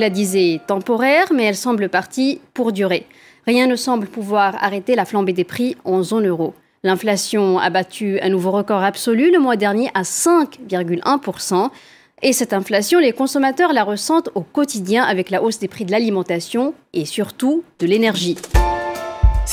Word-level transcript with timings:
La 0.00 0.10
disait 0.10 0.60
temporaire, 0.66 1.32
mais 1.32 1.44
elle 1.44 1.56
semble 1.56 1.88
partie 1.88 2.40
pour 2.54 2.72
durer. 2.72 3.06
Rien 3.46 3.66
ne 3.66 3.76
semble 3.76 4.06
pouvoir 4.06 4.56
arrêter 4.62 4.94
la 4.94 5.04
flambée 5.04 5.32
des 5.32 5.44
prix 5.44 5.76
en 5.84 6.02
zone 6.02 6.26
euro. 6.26 6.54
L'inflation 6.82 7.58
a 7.58 7.70
battu 7.70 8.18
un 8.20 8.30
nouveau 8.30 8.50
record 8.50 8.82
absolu 8.82 9.30
le 9.30 9.38
mois 9.38 9.56
dernier 9.56 9.90
à 9.94 10.02
5,1%. 10.02 11.70
Et 12.22 12.32
cette 12.32 12.52
inflation, 12.52 12.98
les 12.98 13.12
consommateurs 13.12 13.72
la 13.72 13.84
ressentent 13.84 14.30
au 14.34 14.42
quotidien 14.42 15.04
avec 15.04 15.30
la 15.30 15.42
hausse 15.42 15.58
des 15.58 15.68
prix 15.68 15.84
de 15.84 15.90
l'alimentation 15.90 16.74
et 16.92 17.04
surtout 17.04 17.64
de 17.78 17.86
l'énergie. 17.86 18.36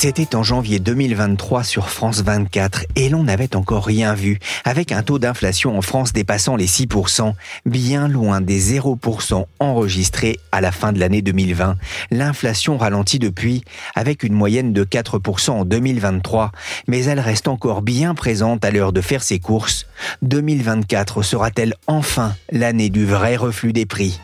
C'était 0.00 0.36
en 0.36 0.44
janvier 0.44 0.78
2023 0.78 1.64
sur 1.64 1.90
France 1.90 2.22
24 2.22 2.86
et 2.94 3.08
l'on 3.08 3.24
n'avait 3.24 3.56
encore 3.56 3.84
rien 3.84 4.14
vu, 4.14 4.38
avec 4.64 4.92
un 4.92 5.02
taux 5.02 5.18
d'inflation 5.18 5.76
en 5.76 5.82
France 5.82 6.12
dépassant 6.12 6.54
les 6.54 6.68
6%, 6.68 7.32
bien 7.66 8.06
loin 8.06 8.40
des 8.40 8.78
0% 8.78 9.46
enregistrés 9.58 10.38
à 10.52 10.60
la 10.60 10.70
fin 10.70 10.92
de 10.92 11.00
l'année 11.00 11.20
2020. 11.20 11.74
L'inflation 12.12 12.78
ralentit 12.78 13.18
depuis, 13.18 13.64
avec 13.96 14.22
une 14.22 14.34
moyenne 14.34 14.72
de 14.72 14.84
4% 14.84 15.50
en 15.50 15.64
2023, 15.64 16.52
mais 16.86 17.02
elle 17.02 17.18
reste 17.18 17.48
encore 17.48 17.82
bien 17.82 18.14
présente 18.14 18.64
à 18.64 18.70
l'heure 18.70 18.92
de 18.92 19.00
faire 19.00 19.24
ses 19.24 19.40
courses. 19.40 19.86
2024 20.22 21.24
sera-t-elle 21.24 21.74
enfin 21.88 22.36
l'année 22.52 22.90
du 22.90 23.04
vrai 23.04 23.34
reflux 23.34 23.72
des 23.72 23.84
prix? 23.84 24.20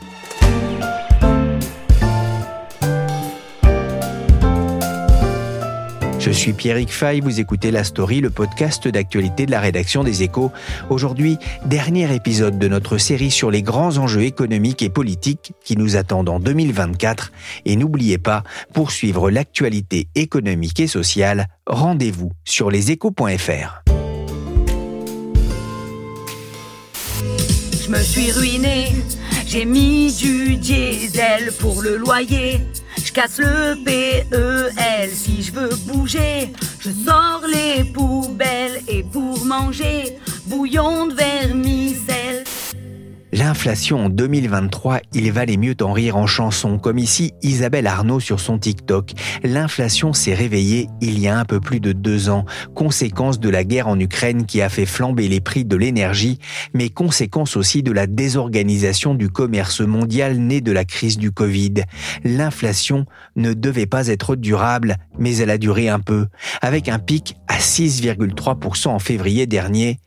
Je 6.24 6.30
suis 6.30 6.54
Pierrick 6.54 6.90
Fay, 6.90 7.20
vous 7.20 7.38
écoutez 7.38 7.70
La 7.70 7.84
Story, 7.84 8.22
le 8.22 8.30
podcast 8.30 8.88
d'actualité 8.88 9.44
de 9.44 9.50
la 9.50 9.60
rédaction 9.60 10.02
des 10.02 10.22
Échos. 10.22 10.52
Aujourd'hui, 10.88 11.36
dernier 11.66 12.14
épisode 12.14 12.58
de 12.58 12.66
notre 12.66 12.96
série 12.96 13.30
sur 13.30 13.50
les 13.50 13.60
grands 13.60 13.98
enjeux 13.98 14.22
économiques 14.22 14.80
et 14.80 14.88
politiques 14.88 15.52
qui 15.62 15.76
nous 15.76 15.96
attendent 15.96 16.30
en 16.30 16.40
2024. 16.40 17.30
Et 17.66 17.76
n'oubliez 17.76 18.16
pas, 18.16 18.42
pour 18.72 18.90
suivre 18.90 19.30
l'actualité 19.30 20.08
économique 20.14 20.80
et 20.80 20.86
sociale, 20.86 21.46
rendez-vous 21.66 22.32
sur 22.46 22.70
leséchos.fr. 22.70 23.82
Je 27.82 27.90
me 27.90 27.98
suis 27.98 28.32
ruiné, 28.32 28.92
j'ai 29.46 29.66
mis 29.66 30.10
du 30.16 30.56
diesel 30.56 31.52
pour 31.60 31.82
le 31.82 31.98
loyer. 31.98 32.60
Casse 33.14 33.38
le 33.38 33.76
PEL 33.84 35.10
si 35.12 35.40
je 35.40 35.52
veux 35.52 35.76
bouger. 35.86 36.52
Je 36.80 36.90
sors 36.90 37.42
les 37.46 37.84
poubelles 37.84 38.82
et 38.88 39.04
pour 39.04 39.44
manger, 39.44 40.18
bouillon 40.46 41.06
de 41.06 41.14
vermicelle. 41.14 42.42
L'inflation 43.36 44.04
en 44.04 44.08
2023, 44.10 45.00
il 45.12 45.32
valait 45.32 45.56
mieux 45.56 45.74
t'en 45.74 45.92
rire 45.92 46.16
en 46.16 46.24
chanson, 46.24 46.78
comme 46.78 46.98
ici 46.98 47.32
Isabelle 47.42 47.88
Arnaud 47.88 48.20
sur 48.20 48.38
son 48.38 48.60
TikTok. 48.60 49.10
L'inflation 49.42 50.12
s'est 50.12 50.34
réveillée 50.34 50.86
il 51.00 51.18
y 51.18 51.26
a 51.26 51.36
un 51.36 51.44
peu 51.44 51.58
plus 51.58 51.80
de 51.80 51.90
deux 51.90 52.28
ans, 52.28 52.44
conséquence 52.76 53.40
de 53.40 53.48
la 53.48 53.64
guerre 53.64 53.88
en 53.88 53.98
Ukraine 53.98 54.46
qui 54.46 54.62
a 54.62 54.68
fait 54.68 54.86
flamber 54.86 55.26
les 55.26 55.40
prix 55.40 55.64
de 55.64 55.74
l'énergie, 55.74 56.38
mais 56.74 56.90
conséquence 56.90 57.56
aussi 57.56 57.82
de 57.82 57.90
la 57.90 58.06
désorganisation 58.06 59.14
du 59.14 59.28
commerce 59.28 59.80
mondial 59.80 60.36
né 60.36 60.60
de 60.60 60.70
la 60.70 60.84
crise 60.84 61.18
du 61.18 61.32
Covid. 61.32 61.82
L'inflation 62.22 63.04
ne 63.34 63.52
devait 63.52 63.86
pas 63.86 64.06
être 64.06 64.36
durable, 64.36 64.96
mais 65.18 65.38
elle 65.38 65.50
a 65.50 65.58
duré 65.58 65.88
un 65.88 65.98
peu, 65.98 66.28
avec 66.62 66.88
un 66.88 67.00
pic 67.00 67.34
à 67.48 67.58
6,3% 67.58 68.90
en 68.90 69.00
février 69.00 69.48
dernier 69.48 69.98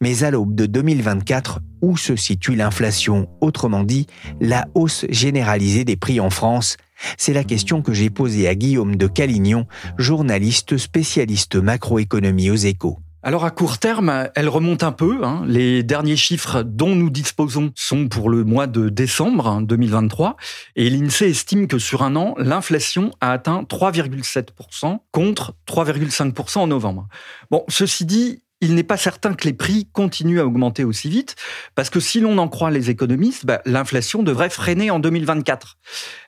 mais 0.00 0.24
à 0.24 0.30
l'aube 0.30 0.54
de 0.54 0.66
2024, 0.66 1.60
où 1.82 1.96
se 1.96 2.16
situe 2.16 2.56
l'inflation? 2.56 3.28
Autrement 3.40 3.84
dit, 3.84 4.06
la 4.40 4.66
hausse 4.74 5.06
généralisée 5.08 5.84
des 5.84 5.96
prix 5.96 6.20
en 6.20 6.30
France 6.30 6.76
C'est 7.18 7.32
la 7.32 7.44
question 7.44 7.82
que 7.82 7.92
j'ai 7.92 8.10
posée 8.10 8.48
à 8.48 8.54
Guillaume 8.54 8.96
de 8.96 9.06
Calignon, 9.06 9.66
journaliste 9.98 10.76
spécialiste 10.76 11.56
macroéconomie 11.56 12.50
aux 12.50 12.56
échos. 12.56 12.98
Alors 13.26 13.44
à 13.44 13.50
court 13.50 13.78
terme, 13.78 14.28
elle 14.36 14.48
remonte 14.48 14.84
un 14.84 14.92
peu. 14.92 15.24
Hein. 15.24 15.42
Les 15.48 15.82
derniers 15.82 16.16
chiffres 16.16 16.62
dont 16.62 16.94
nous 16.94 17.10
disposons 17.10 17.72
sont 17.74 18.06
pour 18.06 18.30
le 18.30 18.44
mois 18.44 18.68
de 18.68 18.88
décembre 18.88 19.62
2023 19.62 20.28
hein, 20.28 20.36
et 20.76 20.88
l'INSEE 20.88 21.30
estime 21.30 21.66
que 21.66 21.80
sur 21.80 22.04
un 22.04 22.14
an, 22.14 22.36
l'inflation 22.38 23.10
a 23.20 23.32
atteint 23.32 23.64
3,7% 23.64 25.00
contre 25.10 25.56
3,5% 25.66 26.58
en 26.58 26.66
novembre. 26.68 27.08
Bon, 27.50 27.64
ceci 27.66 28.04
dit, 28.04 28.44
il 28.60 28.74
n'est 28.74 28.82
pas 28.82 28.96
certain 28.96 29.34
que 29.34 29.44
les 29.44 29.52
prix 29.52 29.88
continuent 29.92 30.40
à 30.40 30.46
augmenter 30.46 30.84
aussi 30.84 31.08
vite, 31.08 31.36
parce 31.74 31.90
que 31.90 32.00
si 32.00 32.20
l'on 32.20 32.38
en 32.38 32.48
croit 32.48 32.70
les 32.70 32.90
économistes, 32.90 33.44
bah, 33.44 33.60
l'inflation 33.64 34.22
devrait 34.22 34.50
freiner 34.50 34.90
en 34.90 34.98
2024. 34.98 35.78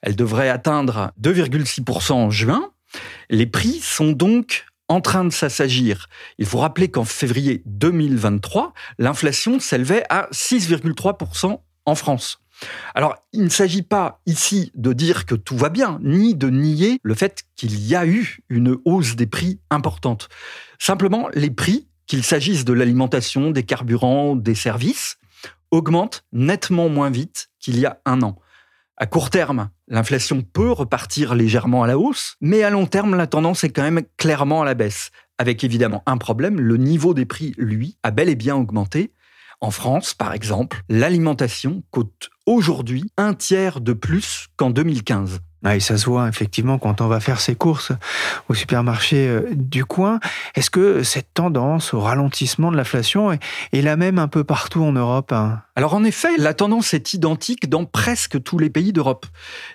Elle 0.02 0.16
devrait 0.16 0.50
atteindre 0.50 1.12
2,6% 1.20 2.12
en 2.12 2.30
juin. 2.30 2.70
Les 3.30 3.46
prix 3.46 3.80
sont 3.80 4.12
donc 4.12 4.66
en 4.88 5.00
train 5.00 5.24
de 5.24 5.30
s'assagir. 5.30 6.08
Il 6.38 6.46
faut 6.46 6.58
rappeler 6.58 6.88
qu'en 6.88 7.04
février 7.04 7.62
2023, 7.66 8.72
l'inflation 8.98 9.60
s'élevait 9.60 10.04
à 10.08 10.28
6,3% 10.32 11.60
en 11.84 11.94
France. 11.94 12.40
Alors, 12.94 13.14
il 13.32 13.44
ne 13.44 13.48
s'agit 13.48 13.82
pas 13.82 14.20
ici 14.26 14.72
de 14.74 14.92
dire 14.92 15.26
que 15.26 15.34
tout 15.34 15.56
va 15.56 15.68
bien, 15.68 16.00
ni 16.02 16.34
de 16.34 16.50
nier 16.50 16.98
le 17.02 17.14
fait 17.14 17.44
qu'il 17.54 17.78
y 17.78 17.94
a 17.94 18.04
eu 18.06 18.38
une 18.48 18.76
hausse 18.84 19.14
des 19.14 19.26
prix 19.26 19.60
importante. 19.70 20.28
Simplement, 20.78 21.28
les 21.34 21.50
prix 21.50 21.88
qu'il 22.08 22.24
s'agisse 22.24 22.64
de 22.64 22.72
l'alimentation, 22.72 23.52
des 23.52 23.62
carburants, 23.62 24.34
des 24.34 24.56
services, 24.56 25.18
augmente 25.70 26.24
nettement 26.32 26.88
moins 26.88 27.10
vite 27.10 27.50
qu'il 27.60 27.78
y 27.78 27.86
a 27.86 28.00
un 28.04 28.22
an. 28.22 28.38
À 28.96 29.06
court 29.06 29.30
terme, 29.30 29.70
l'inflation 29.86 30.42
peut 30.42 30.72
repartir 30.72 31.36
légèrement 31.36 31.84
à 31.84 31.86
la 31.86 31.98
hausse, 31.98 32.34
mais 32.40 32.64
à 32.64 32.70
long 32.70 32.86
terme, 32.86 33.14
la 33.14 33.28
tendance 33.28 33.62
est 33.62 33.70
quand 33.70 33.82
même 33.82 34.02
clairement 34.16 34.62
à 34.62 34.64
la 34.64 34.74
baisse. 34.74 35.10
Avec 35.38 35.62
évidemment 35.62 36.02
un 36.06 36.16
problème, 36.16 36.60
le 36.60 36.76
niveau 36.78 37.14
des 37.14 37.26
prix, 37.26 37.54
lui, 37.58 37.96
a 38.02 38.10
bel 38.10 38.28
et 38.28 38.34
bien 38.34 38.56
augmenté. 38.56 39.12
En 39.60 39.70
France, 39.70 40.14
par 40.14 40.32
exemple, 40.32 40.82
l'alimentation 40.88 41.84
coûte 41.90 42.30
aujourd'hui 42.46 43.12
un 43.16 43.34
tiers 43.34 43.80
de 43.80 43.92
plus 43.92 44.48
qu'en 44.56 44.70
2015. 44.70 45.40
Ah, 45.64 45.74
et 45.74 45.80
ça 45.80 45.98
se 45.98 46.06
voit 46.06 46.28
effectivement 46.28 46.78
quand 46.78 47.00
on 47.00 47.08
va 47.08 47.18
faire 47.18 47.40
ses 47.40 47.56
courses 47.56 47.90
au 48.48 48.54
supermarché 48.54 49.26
euh, 49.28 49.48
du 49.54 49.84
coin. 49.84 50.20
Est-ce 50.54 50.70
que 50.70 51.02
cette 51.02 51.34
tendance 51.34 51.94
au 51.94 52.00
ralentissement 52.00 52.70
de 52.70 52.76
l'inflation 52.76 53.32
est, 53.32 53.82
la 53.82 53.96
même 53.96 54.20
un 54.20 54.28
peu 54.28 54.44
partout 54.44 54.84
en 54.84 54.92
Europe 54.92 55.32
hein? 55.32 55.62
Alors 55.74 55.94
en 55.94 56.04
effet, 56.04 56.36
la 56.38 56.54
tendance 56.54 56.94
est 56.94 57.12
identique 57.12 57.68
dans 57.68 57.84
presque 57.84 58.42
tous 58.42 58.58
les 58.58 58.70
pays 58.70 58.92
d'Europe. 58.92 59.26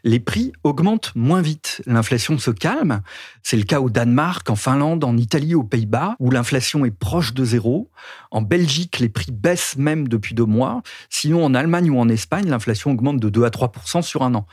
Les 0.03 0.19
prix 0.19 0.51
augmentent 0.63 1.13
moins 1.15 1.41
vite, 1.41 1.81
l'inflation 1.85 2.37
se 2.37 2.51
calme. 2.51 3.01
C'est 3.41 3.55
le 3.55 3.63
cas 3.63 3.79
au 3.79 3.89
Danemark, 3.89 4.49
en 4.49 4.55
Finlande, 4.55 5.03
en 5.03 5.15
Italie, 5.15 5.55
aux 5.55 5.63
Pays-Bas, 5.63 6.15
où 6.19 6.29
l'inflation 6.29 6.83
est 6.83 6.91
proche 6.91 7.33
de 7.33 7.45
zéro. 7.45 7.89
En 8.31 8.41
Belgique, 8.41 8.99
les 8.99 9.09
prix 9.09 9.31
baissent 9.31 9.77
même 9.77 10.07
depuis 10.09 10.35
deux 10.35 10.45
mois. 10.45 10.81
Sinon, 11.09 11.45
en 11.45 11.53
Allemagne 11.53 11.89
ou 11.89 11.99
en 11.99 12.09
Espagne, 12.09 12.49
l'inflation 12.49 12.91
augmente 12.91 13.19
de 13.19 13.29
2 13.29 13.45
à 13.45 13.49
3 13.49 13.71
sur 14.01 14.23
un 14.23 14.35
an. 14.35 14.45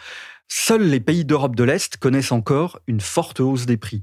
Seuls 0.52 0.82
les 0.82 0.99
pays 0.99 1.25
d'Europe 1.25 1.55
de 1.55 1.62
l'Est 1.62 1.97
connaissent 1.97 2.32
encore 2.32 2.81
une 2.88 3.00
forte 3.00 3.38
hausse 3.38 3.67
des 3.67 3.76
prix. 3.76 4.02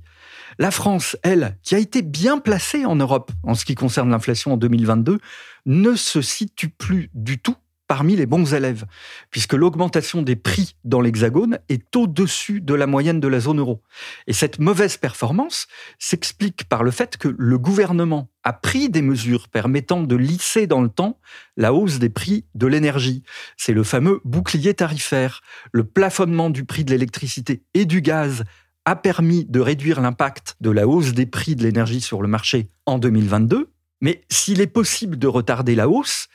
La 0.59 0.71
France, 0.71 1.17
elle, 1.21 1.57
qui 1.61 1.75
a 1.75 1.77
été 1.77 2.01
bien 2.01 2.39
placée 2.39 2.85
en 2.85 2.95
Europe 2.95 3.33
en 3.44 3.53
ce 3.53 3.65
qui 3.65 3.75
concerne 3.75 4.09
l'inflation 4.09 4.53
en 4.53 4.57
2022, 4.57 5.19
ne 5.65 5.95
se 5.95 6.21
situe 6.21 6.69
plus 6.69 7.11
du 7.13 7.38
tout 7.38 7.57
parmi 7.88 8.16
les 8.16 8.25
bons 8.25 8.54
élèves, 8.54 8.86
puisque 9.31 9.54
l'augmentation 9.54 10.22
des 10.22 10.36
prix 10.36 10.75
dans 10.84 11.01
l'Hexagone 11.01 11.60
est 11.69 11.95
au-dessus 11.95 12.62
de 12.62 12.74
la 12.74 12.88
moyenne 12.88 13.19
de 13.19 13.28
la 13.28 13.39
zone 13.39 13.60
euro. 13.60 13.81
Et 14.28 14.34
cette 14.34 14.60
mauvaise 14.60 14.98
performance 14.98 15.68
s'explique 15.98 16.66
par 16.66 16.84
le 16.84 16.92
fait 16.92 17.18
que 17.18 17.34
le 17.38 17.57
gouvernement 17.57 18.30
a 18.44 18.54
pris 18.54 18.89
des 18.89 19.01
mesures 19.01 19.48
permettant 19.50 20.01
de 20.01 20.16
lisser 20.16 20.68
dans 20.68 20.81
le 20.81 20.89
temps 20.89 21.19
la 21.56 21.74
hausse 21.74 22.00
des 22.00 22.10
prix 22.10 22.45
de 22.56 22.68
l'énergie. 22.68 23.24
C'est 23.57 23.74
le 23.74 23.84
fameux 23.84 24.22
bouclier 24.25 24.74
tarifaire. 24.74 25.42
Le 25.72 25.83
plafonnement 25.83 26.50
du 26.50 26.66
prix 26.66 26.83
de 26.83 26.92
l'électricité 26.92 27.63
et 27.74 27.86
du 27.86 28.01
gaz 28.01 28.44
a 28.86 28.95
permis 28.95 29.44
de 29.44 29.60
réduire 29.60 30.00
l'impact 30.00 30.56
de 30.62 30.72
la 30.72 30.88
hausse 30.88 31.12
des 31.13 31.25
prix 31.25 31.56
de 31.57 31.63
l'énergie 31.63 32.00
sur 32.00 32.22
le 32.22 32.30
marché 32.30 32.69
en 32.86 33.00
2022 33.00 33.69
Mais 34.00 34.24
s'il 34.30 34.62
est 34.62 34.68
possible 34.68 35.19
de 35.19 35.28
retarder 35.28 35.75
la 35.75 35.90
hausse, 35.90 36.28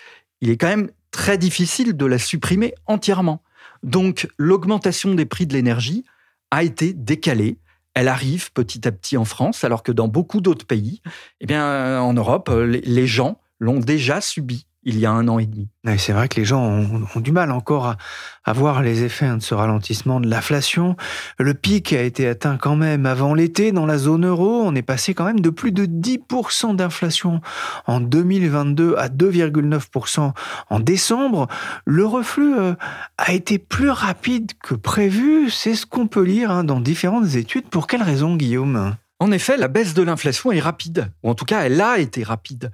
il 0.42 0.50
est 0.50 0.58
quand 0.58 0.68
même 0.68 0.90
très 1.12 1.38
difficile 1.38 1.96
de 1.96 2.06
la 2.06 2.18
supprimer 2.18 2.74
entièrement. 2.86 3.42
Donc 3.84 4.28
l'augmentation 4.38 5.14
des 5.14 5.26
prix 5.26 5.46
de 5.46 5.54
l'énergie 5.54 6.04
a 6.50 6.64
été 6.64 6.92
décalée. 6.92 7.58
Elle 7.94 8.08
arrive 8.08 8.52
petit 8.52 8.88
à 8.88 8.92
petit 8.92 9.16
en 9.16 9.24
France, 9.24 9.64
alors 9.64 9.82
que 9.82 9.92
dans 9.92 10.08
beaucoup 10.08 10.40
d'autres 10.40 10.66
pays, 10.66 11.02
eh 11.40 11.46
bien, 11.46 12.00
en 12.00 12.14
Europe, 12.14 12.50
les 12.50 13.06
gens 13.06 13.38
l'ont 13.60 13.78
déjà 13.78 14.20
subi 14.20 14.66
il 14.84 14.98
y 14.98 15.06
a 15.06 15.12
un 15.12 15.28
an 15.28 15.38
et 15.38 15.46
demi. 15.46 15.68
C'est 15.98 16.12
vrai 16.12 16.28
que 16.28 16.36
les 16.36 16.44
gens 16.44 16.62
ont, 16.62 17.20
du 17.20 17.32
mal 17.32 17.52
encore 17.52 17.96
à, 18.44 18.52
voir 18.52 18.82
les 18.82 19.04
effets 19.04 19.26
hein, 19.26 19.36
de 19.36 19.42
ce 19.42 19.54
ralentissement 19.54 20.20
de 20.20 20.28
l'inflation. 20.28 20.96
Le 21.38 21.54
pic 21.54 21.92
a 21.92 22.02
été 22.02 22.26
atteint 22.26 22.56
quand 22.56 22.76
même 22.76 23.06
avant 23.06 23.34
l'été 23.34 23.72
dans 23.72 23.86
la 23.86 23.98
zone 23.98 24.26
euro. 24.26 24.62
On 24.64 24.74
est 24.74 24.82
passé 24.82 25.14
quand 25.14 25.24
même 25.24 25.40
de 25.40 25.50
plus 25.50 25.72
de 25.72 25.86
10% 25.86 26.76
d'inflation 26.76 27.40
en 27.86 28.00
2022 28.00 28.96
à 28.96 29.08
2,9% 29.08 30.32
en 30.70 30.80
décembre. 30.80 31.48
Le 31.84 32.04
reflux 32.04 32.54
euh, 32.58 32.74
a 33.18 33.32
été 33.32 33.58
plus 33.58 33.90
rapide 33.90 34.52
que 34.62 34.74
prévu. 34.74 35.50
C'est 35.50 35.74
ce 35.74 35.86
qu'on 35.86 36.06
peut 36.08 36.24
lire 36.24 36.50
hein, 36.50 36.64
dans 36.64 36.80
différentes 36.80 37.34
études. 37.34 37.68
Pour 37.68 37.86
quelle 37.86 38.02
raison, 38.02 38.36
Guillaume? 38.36 38.96
En 39.20 39.30
effet, 39.30 39.56
la 39.56 39.68
baisse 39.68 39.94
de 39.94 40.02
l'inflation 40.02 40.50
est 40.50 40.58
rapide, 40.58 41.12
ou 41.22 41.30
en 41.30 41.36
tout 41.36 41.44
cas, 41.44 41.60
elle 41.60 41.80
a 41.80 41.98
été 41.98 42.24
rapide. 42.24 42.72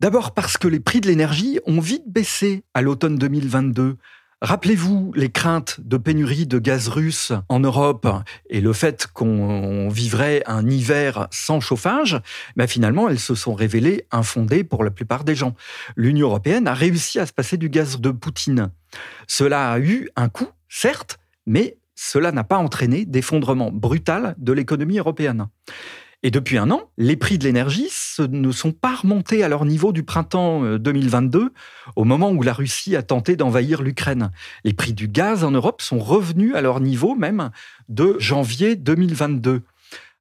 D'abord 0.00 0.32
parce 0.32 0.56
que 0.56 0.68
les 0.68 0.78
prix 0.78 1.00
de 1.00 1.08
l'énergie 1.08 1.58
ont 1.66 1.80
vite 1.80 2.04
baissé 2.06 2.62
à 2.72 2.82
l'automne 2.82 3.16
2022. 3.16 3.96
Rappelez-vous 4.40 5.12
les 5.16 5.28
craintes 5.28 5.80
de 5.80 5.96
pénurie 5.96 6.46
de 6.46 6.60
gaz 6.60 6.86
russe 6.86 7.32
en 7.48 7.58
Europe 7.58 8.06
et 8.48 8.60
le 8.60 8.72
fait 8.72 9.08
qu'on 9.12 9.88
vivrait 9.88 10.44
un 10.46 10.70
hiver 10.70 11.26
sans 11.32 11.58
chauffage, 11.58 12.20
ben 12.54 12.68
finalement, 12.68 13.08
elles 13.08 13.18
se 13.18 13.34
sont 13.34 13.54
révélées 13.54 14.06
infondées 14.12 14.62
pour 14.62 14.84
la 14.84 14.92
plupart 14.92 15.24
des 15.24 15.34
gens. 15.34 15.56
L'Union 15.96 16.28
européenne 16.28 16.68
a 16.68 16.74
réussi 16.74 17.18
à 17.18 17.26
se 17.26 17.32
passer 17.32 17.56
du 17.56 17.68
gaz 17.68 17.98
de 17.98 18.12
Poutine. 18.12 18.70
Cela 19.26 19.72
a 19.72 19.80
eu 19.80 20.08
un 20.14 20.28
coût, 20.28 20.52
certes, 20.68 21.18
mais 21.44 21.76
cela 21.96 22.30
n'a 22.30 22.44
pas 22.44 22.58
entraîné 22.58 23.04
d'effondrement 23.04 23.72
brutal 23.72 24.36
de 24.38 24.52
l'économie 24.52 24.98
européenne. 24.98 25.48
Et 26.24 26.32
depuis 26.32 26.58
un 26.58 26.72
an, 26.72 26.90
les 26.96 27.16
prix 27.16 27.38
de 27.38 27.44
l'énergie 27.44 27.88
ne 28.18 28.50
sont 28.50 28.72
pas 28.72 28.96
remontés 28.96 29.44
à 29.44 29.48
leur 29.48 29.64
niveau 29.64 29.92
du 29.92 30.02
printemps 30.02 30.76
2022, 30.76 31.38
euh, 31.38 31.48
au 31.94 32.02
moment 32.02 32.30
où 32.32 32.42
la 32.42 32.52
Russie 32.52 32.96
a 32.96 33.04
tenté 33.04 33.36
d'envahir 33.36 33.82
l'Ukraine. 33.82 34.32
Les 34.64 34.72
prix 34.72 34.92
du 34.92 35.06
gaz 35.06 35.44
en 35.44 35.52
Europe 35.52 35.80
sont 35.80 36.00
revenus 36.00 36.56
à 36.56 36.60
leur 36.60 36.80
niveau 36.80 37.14
même 37.14 37.50
de 37.88 38.16
janvier 38.18 38.74
2022, 38.74 39.62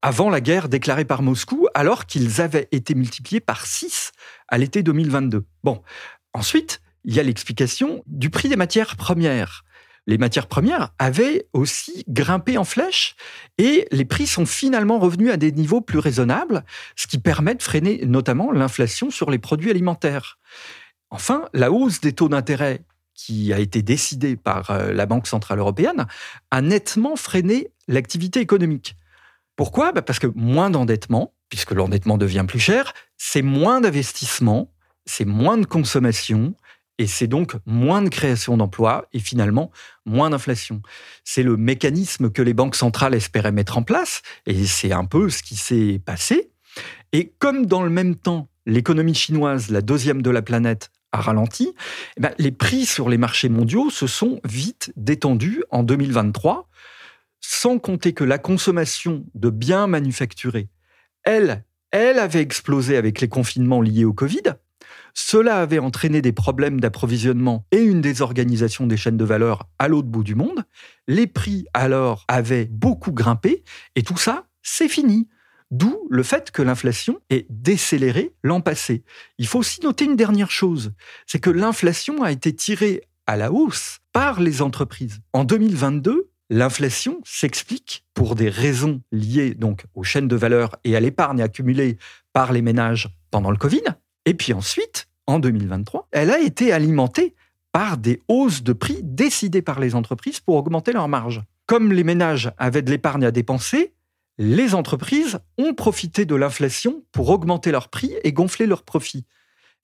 avant 0.03 0.29
la 0.29 0.39
guerre 0.39 0.69
déclarée 0.69 1.05
par 1.05 1.23
Moscou, 1.23 1.67
alors 1.73 2.05
qu'ils 2.05 2.41
avaient 2.41 2.67
été 2.71 2.93
multipliés 2.93 3.39
par 3.39 3.65
6 3.65 4.11
à 4.49 4.59
l'été 4.59 4.83
2022. 4.83 5.45
Bon, 5.63 5.81
ensuite, 6.33 6.79
il 7.05 7.15
y 7.15 7.19
a 7.19 7.23
l'explication 7.23 8.03
du 8.05 8.29
prix 8.29 8.49
des 8.49 8.55
matières 8.55 8.97
premières 8.97 9.63
les 10.07 10.17
matières 10.17 10.47
premières 10.47 10.93
avaient 10.97 11.47
aussi 11.53 12.03
grimpé 12.07 12.57
en 12.57 12.63
flèche 12.63 13.15
et 13.57 13.87
les 13.91 14.05
prix 14.05 14.25
sont 14.25 14.45
finalement 14.45 14.99
revenus 14.99 15.31
à 15.31 15.37
des 15.37 15.51
niveaux 15.51 15.81
plus 15.81 15.99
raisonnables, 15.99 16.63
ce 16.95 17.07
qui 17.07 17.17
permet 17.17 17.55
de 17.55 17.61
freiner 17.61 18.05
notamment 18.05 18.51
l'inflation 18.51 19.11
sur 19.11 19.29
les 19.29 19.37
produits 19.37 19.69
alimentaires. 19.69 20.39
Enfin, 21.09 21.49
la 21.53 21.71
hausse 21.71 21.99
des 21.99 22.13
taux 22.13 22.29
d'intérêt 22.29 22.81
qui 23.13 23.51
a 23.51 23.59
été 23.59 23.81
décidée 23.81 24.37
par 24.37 24.71
euh, 24.71 24.93
la 24.93 25.05
Banque 25.05 25.27
centrale 25.27 25.59
européenne 25.59 26.05
a 26.51 26.61
nettement 26.61 27.15
freiné 27.15 27.71
l'activité 27.87 28.39
économique. 28.39 28.95
Pourquoi? 29.55 29.91
Bah, 29.91 30.03
Parce 30.03 30.19
que 30.19 30.27
moins 30.35 30.69
d'endettement, 30.69 31.33
puisque 31.49 31.71
l'endettement 31.71 32.17
devient 32.17 32.45
plus 32.47 32.59
cher, 32.59 32.93
c'est 33.17 33.41
moins 33.41 33.81
d'investissement, 33.81 34.71
c'est 35.05 35.25
moins 35.25 35.57
de 35.57 35.65
consommation, 35.65 36.53
et 36.97 37.07
c'est 37.07 37.27
donc 37.27 37.55
moins 37.65 38.01
de 38.01 38.09
création 38.09 38.57
d'emplois 38.57 39.07
et 39.13 39.19
finalement 39.19 39.71
moins 40.05 40.29
d'inflation. 40.29 40.81
C'est 41.23 41.43
le 41.43 41.57
mécanisme 41.57 42.31
que 42.31 42.41
les 42.41 42.53
banques 42.53 42.75
centrales 42.75 43.13
espéraient 43.13 43.51
mettre 43.51 43.77
en 43.77 43.83
place 43.83 44.21
et 44.45 44.65
c'est 44.65 44.91
un 44.91 45.05
peu 45.05 45.29
ce 45.29 45.43
qui 45.43 45.55
s'est 45.55 46.01
passé. 46.03 46.51
Et 47.11 47.33
comme 47.39 47.65
dans 47.65 47.83
le 47.83 47.89
même 47.89 48.15
temps, 48.15 48.49
l'économie 48.65 49.15
chinoise, 49.15 49.69
la 49.69 49.81
deuxième 49.81 50.21
de 50.21 50.29
la 50.29 50.41
planète, 50.41 50.91
a 51.13 51.21
ralenti, 51.21 51.73
eh 52.17 52.21
ben, 52.21 52.33
les 52.37 52.51
prix 52.51 52.85
sur 52.85 53.09
les 53.09 53.17
marchés 53.17 53.49
mondiaux 53.49 53.89
se 53.89 54.07
sont 54.07 54.41
vite 54.43 54.91
détendus 54.97 55.63
en 55.69 55.83
2023, 55.83 56.69
sans 57.39 57.79
compter 57.79 58.13
que 58.13 58.25
la 58.25 58.37
consommation 58.37 59.25
de 59.33 59.49
biens 59.49 59.87
manufacturés, 59.87 60.67
elle, 61.23 61.63
elle 61.91 62.19
avait 62.19 62.41
explosé 62.41 62.97
avec 62.97 63.21
les 63.21 63.29
confinements 63.29 63.81
liés 63.81 64.05
au 64.05 64.13
Covid, 64.13 64.43
cela 65.19 65.61
avait 65.61 65.79
entraîné 65.79 66.21
des 66.21 66.31
problèmes 66.31 66.79
d'approvisionnement 66.79 67.65
et 67.71 67.81
une 67.81 68.01
désorganisation 68.01 68.85
des 68.85 68.97
chaînes 68.97 69.17
de 69.17 69.25
valeur 69.25 69.67
à 69.79 69.87
l'autre 69.87 70.07
bout 70.07 70.23
du 70.23 70.35
monde. 70.35 70.63
Les 71.07 71.25
prix 71.25 71.65
alors 71.73 72.23
avaient 72.27 72.65
beaucoup 72.65 73.11
grimpé 73.11 73.63
et 73.95 74.03
tout 74.03 74.15
ça, 74.15 74.45
c'est 74.61 74.87
fini. 74.87 75.27
D'où 75.71 76.07
le 76.11 76.21
fait 76.21 76.51
que 76.51 76.61
l'inflation 76.61 77.19
est 77.31 77.47
décélérée 77.49 78.35
l'an 78.43 78.61
passé. 78.61 79.03
Il 79.39 79.47
faut 79.47 79.57
aussi 79.57 79.81
noter 79.81 80.05
une 80.05 80.15
dernière 80.15 80.51
chose, 80.51 80.93
c'est 81.25 81.39
que 81.39 81.49
l'inflation 81.49 82.21
a 82.21 82.31
été 82.31 82.53
tirée 82.53 83.01
à 83.25 83.37
la 83.37 83.51
hausse 83.51 83.97
par 84.13 84.39
les 84.39 84.61
entreprises. 84.61 85.19
En 85.33 85.45
2022, 85.45 86.29
l'inflation 86.51 87.21
s'explique 87.25 88.05
pour 88.13 88.35
des 88.35 88.49
raisons 88.49 89.01
liées 89.11 89.55
donc 89.55 89.85
aux 89.95 90.03
chaînes 90.03 90.27
de 90.27 90.35
valeur 90.35 90.75
et 90.83 90.95
à 90.95 90.99
l'épargne 90.99 91.41
accumulée 91.41 91.97
par 92.33 92.53
les 92.53 92.61
ménages 92.61 93.09
pendant 93.31 93.49
le 93.49 93.57
Covid. 93.57 93.81
Et 94.27 94.33
puis 94.33 94.51
ensuite, 94.51 95.07
en 95.25 95.39
2023, 95.39 96.09
elle 96.11 96.31
a 96.31 96.39
été 96.39 96.73
alimentée 96.73 97.33
par 97.71 97.97
des 97.97 98.21
hausses 98.27 98.61
de 98.61 98.73
prix 98.73 98.99
décidées 99.01 99.61
par 99.61 99.79
les 99.79 99.95
entreprises 99.95 100.41
pour 100.41 100.57
augmenter 100.57 100.91
leurs 100.91 101.07
marges. 101.07 101.43
Comme 101.65 101.93
les 101.93 102.03
ménages 102.03 102.51
avaient 102.57 102.81
de 102.81 102.91
l'épargne 102.91 103.23
à 103.23 103.31
dépenser, 103.31 103.93
les 104.37 104.75
entreprises 104.75 105.39
ont 105.57 105.73
profité 105.73 106.25
de 106.25 106.35
l'inflation 106.35 107.05
pour 107.13 107.29
augmenter 107.29 107.71
leurs 107.71 107.87
prix 107.87 108.15
et 108.25 108.33
gonfler 108.33 108.65
leurs 108.65 108.83
profits. 108.83 109.23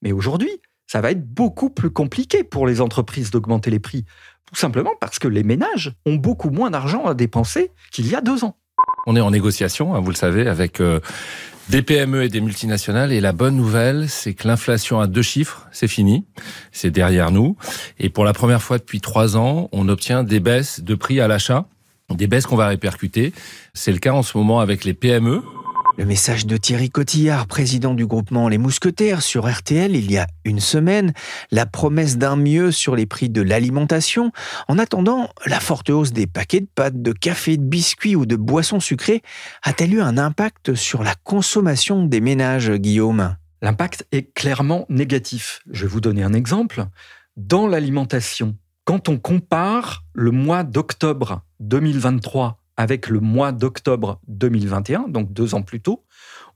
Mais 0.02 0.12
aujourd'hui, 0.12 0.60
ça 0.86 1.00
va 1.00 1.12
être 1.12 1.26
beaucoup 1.26 1.70
plus 1.70 1.90
compliqué 1.90 2.44
pour 2.44 2.66
les 2.66 2.82
entreprises 2.82 3.30
d'augmenter 3.30 3.70
les 3.70 3.80
prix, 3.80 4.04
tout 4.44 4.56
simplement 4.56 4.92
parce 5.00 5.18
que 5.18 5.26
les 5.26 5.42
ménages 5.42 5.94
ont 6.04 6.16
beaucoup 6.16 6.50
moins 6.50 6.70
d'argent 6.70 7.06
à 7.06 7.14
dépenser 7.14 7.70
qu'il 7.90 8.08
y 8.08 8.14
a 8.14 8.20
deux 8.20 8.44
ans. 8.44 8.58
On 9.06 9.16
est 9.16 9.22
en 9.22 9.30
négociation, 9.30 9.94
hein, 9.94 10.00
vous 10.00 10.10
le 10.10 10.16
savez, 10.16 10.46
avec 10.46 10.82
euh, 10.82 11.00
des 11.68 11.82
PME 11.82 12.24
et 12.24 12.28
des 12.28 12.40
multinationales. 12.40 13.12
Et 13.12 13.20
la 13.20 13.32
bonne 13.32 13.56
nouvelle, 13.56 14.08
c'est 14.08 14.34
que 14.34 14.46
l'inflation 14.46 15.00
à 15.00 15.06
deux 15.06 15.22
chiffres, 15.22 15.66
c'est 15.72 15.88
fini, 15.88 16.24
c'est 16.72 16.90
derrière 16.90 17.30
nous. 17.30 17.56
Et 17.98 18.08
pour 18.08 18.24
la 18.24 18.32
première 18.32 18.62
fois 18.62 18.78
depuis 18.78 19.00
trois 19.00 19.36
ans, 19.36 19.68
on 19.72 19.88
obtient 19.88 20.24
des 20.24 20.40
baisses 20.40 20.80
de 20.80 20.94
prix 20.94 21.20
à 21.20 21.28
l'achat, 21.28 21.66
des 22.10 22.26
baisses 22.26 22.46
qu'on 22.46 22.56
va 22.56 22.68
répercuter. 22.68 23.32
C'est 23.72 23.92
le 23.92 23.98
cas 23.98 24.12
en 24.12 24.22
ce 24.22 24.36
moment 24.36 24.60
avec 24.60 24.84
les 24.84 24.94
PME. 24.94 25.42
Le 25.96 26.04
message 26.04 26.44
de 26.46 26.56
Thierry 26.56 26.90
Cotillard, 26.90 27.46
président 27.46 27.94
du 27.94 28.04
groupement 28.04 28.48
Les 28.48 28.58
Mousquetaires 28.58 29.22
sur 29.22 29.48
RTL 29.48 29.94
il 29.94 30.10
y 30.10 30.18
a 30.18 30.26
une 30.44 30.58
semaine, 30.58 31.12
la 31.52 31.66
promesse 31.66 32.18
d'un 32.18 32.34
mieux 32.34 32.72
sur 32.72 32.96
les 32.96 33.06
prix 33.06 33.28
de 33.28 33.40
l'alimentation. 33.40 34.32
En 34.66 34.80
attendant, 34.80 35.30
la 35.46 35.60
forte 35.60 35.90
hausse 35.90 36.12
des 36.12 36.26
paquets 36.26 36.62
de 36.62 36.68
pâtes, 36.74 37.00
de 37.00 37.12
café, 37.12 37.56
de 37.56 37.62
biscuits 37.62 38.16
ou 38.16 38.26
de 38.26 38.34
boissons 38.34 38.80
sucrées 38.80 39.22
a-t-elle 39.62 39.94
eu 39.94 40.00
un 40.00 40.18
impact 40.18 40.74
sur 40.74 41.04
la 41.04 41.14
consommation 41.22 42.04
des 42.04 42.20
ménages, 42.20 42.72
Guillaume? 42.72 43.36
L'impact 43.62 44.04
est 44.10 44.34
clairement 44.34 44.86
négatif. 44.88 45.60
Je 45.70 45.82
vais 45.82 45.92
vous 45.92 46.00
donner 46.00 46.24
un 46.24 46.32
exemple. 46.32 46.86
Dans 47.36 47.68
l'alimentation, 47.68 48.56
quand 48.84 49.08
on 49.08 49.16
compare 49.16 50.02
le 50.12 50.32
mois 50.32 50.64
d'octobre 50.64 51.42
2023 51.60 52.63
avec 52.76 53.08
le 53.08 53.20
mois 53.20 53.52
d'octobre 53.52 54.20
2021, 54.28 55.08
donc 55.08 55.32
deux 55.32 55.54
ans 55.54 55.62
plus 55.62 55.80
tôt, 55.80 56.04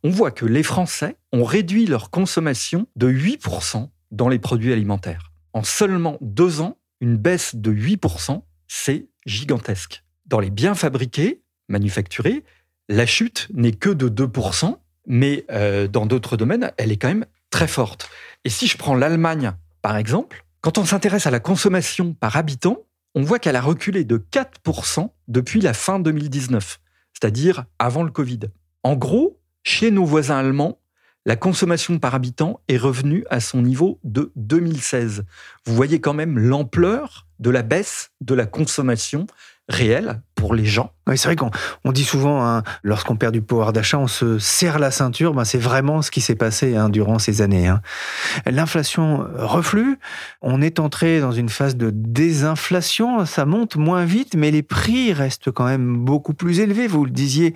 on 0.02 0.10
voit 0.10 0.30
que 0.30 0.46
les 0.46 0.62
Français 0.62 1.16
ont 1.32 1.44
réduit 1.44 1.86
leur 1.86 2.10
consommation 2.10 2.86
de 2.96 3.10
8% 3.10 3.88
dans 4.10 4.28
les 4.28 4.38
produits 4.38 4.72
alimentaires. 4.72 5.32
En 5.52 5.62
seulement 5.62 6.18
deux 6.20 6.60
ans, 6.60 6.78
une 7.00 7.16
baisse 7.16 7.54
de 7.54 7.72
8%, 7.72 8.42
c'est 8.66 9.08
gigantesque. 9.26 10.04
Dans 10.26 10.40
les 10.40 10.50
biens 10.50 10.74
fabriqués, 10.74 11.42
manufacturés, 11.68 12.44
la 12.88 13.06
chute 13.06 13.48
n'est 13.52 13.72
que 13.72 13.90
de 13.90 14.08
2%, 14.08 14.76
mais 15.06 15.44
euh, 15.50 15.88
dans 15.88 16.06
d'autres 16.06 16.36
domaines, 16.36 16.72
elle 16.76 16.92
est 16.92 16.96
quand 16.96 17.08
même 17.08 17.26
très 17.50 17.68
forte. 17.68 18.10
Et 18.44 18.50
si 18.50 18.66
je 18.66 18.76
prends 18.76 18.94
l'Allemagne, 18.94 19.52
par 19.82 19.96
exemple, 19.96 20.44
quand 20.60 20.78
on 20.78 20.84
s'intéresse 20.84 21.26
à 21.26 21.30
la 21.30 21.40
consommation 21.40 22.14
par 22.14 22.36
habitant, 22.36 22.78
on 23.14 23.22
voit 23.22 23.38
qu'elle 23.38 23.56
a 23.56 23.60
reculé 23.60 24.04
de 24.04 24.18
4% 24.18 25.10
depuis 25.28 25.60
la 25.60 25.74
fin 25.74 25.98
2019, 25.98 26.80
c'est-à-dire 27.12 27.64
avant 27.78 28.02
le 28.02 28.10
Covid. 28.10 28.40
En 28.82 28.96
gros, 28.96 29.40
chez 29.62 29.90
nos 29.90 30.04
voisins 30.04 30.38
allemands, 30.38 30.80
la 31.26 31.36
consommation 31.36 31.98
par 31.98 32.14
habitant 32.14 32.60
est 32.68 32.78
revenue 32.78 33.24
à 33.28 33.40
son 33.40 33.60
niveau 33.60 34.00
de 34.02 34.32
2016. 34.36 35.24
Vous 35.66 35.74
voyez 35.74 36.00
quand 36.00 36.14
même 36.14 36.38
l'ampleur 36.38 37.26
de 37.38 37.50
la 37.50 37.62
baisse 37.62 38.12
de 38.20 38.34
la 38.34 38.46
consommation 38.46 39.26
réel 39.68 40.22
pour 40.34 40.54
les 40.54 40.64
gens. 40.64 40.92
Oui, 41.08 41.18
c'est 41.18 41.28
vrai 41.28 41.36
qu'on 41.36 41.50
on 41.84 41.92
dit 41.92 42.04
souvent, 42.04 42.46
hein, 42.46 42.62
lorsqu'on 42.82 43.16
perd 43.16 43.32
du 43.32 43.42
pouvoir 43.42 43.72
d'achat, 43.72 43.98
on 43.98 44.06
se 44.06 44.38
serre 44.38 44.78
la 44.78 44.90
ceinture. 44.90 45.34
Ben, 45.34 45.44
c'est 45.44 45.58
vraiment 45.58 46.00
ce 46.00 46.10
qui 46.10 46.20
s'est 46.20 46.36
passé 46.36 46.76
hein, 46.76 46.88
durant 46.88 47.18
ces 47.18 47.42
années. 47.42 47.66
Hein. 47.66 47.80
L'inflation 48.46 49.26
reflue. 49.36 49.98
On 50.42 50.62
est 50.62 50.78
entré 50.78 51.20
dans 51.20 51.32
une 51.32 51.48
phase 51.48 51.76
de 51.76 51.90
désinflation. 51.90 53.26
Ça 53.26 53.46
monte 53.46 53.76
moins 53.76 54.04
vite, 54.04 54.36
mais 54.36 54.50
les 54.50 54.62
prix 54.62 55.12
restent 55.12 55.50
quand 55.50 55.66
même 55.66 55.96
beaucoup 55.96 56.34
plus 56.34 56.60
élevés. 56.60 56.86
Vous 56.86 57.04
le 57.04 57.10
disiez, 57.10 57.54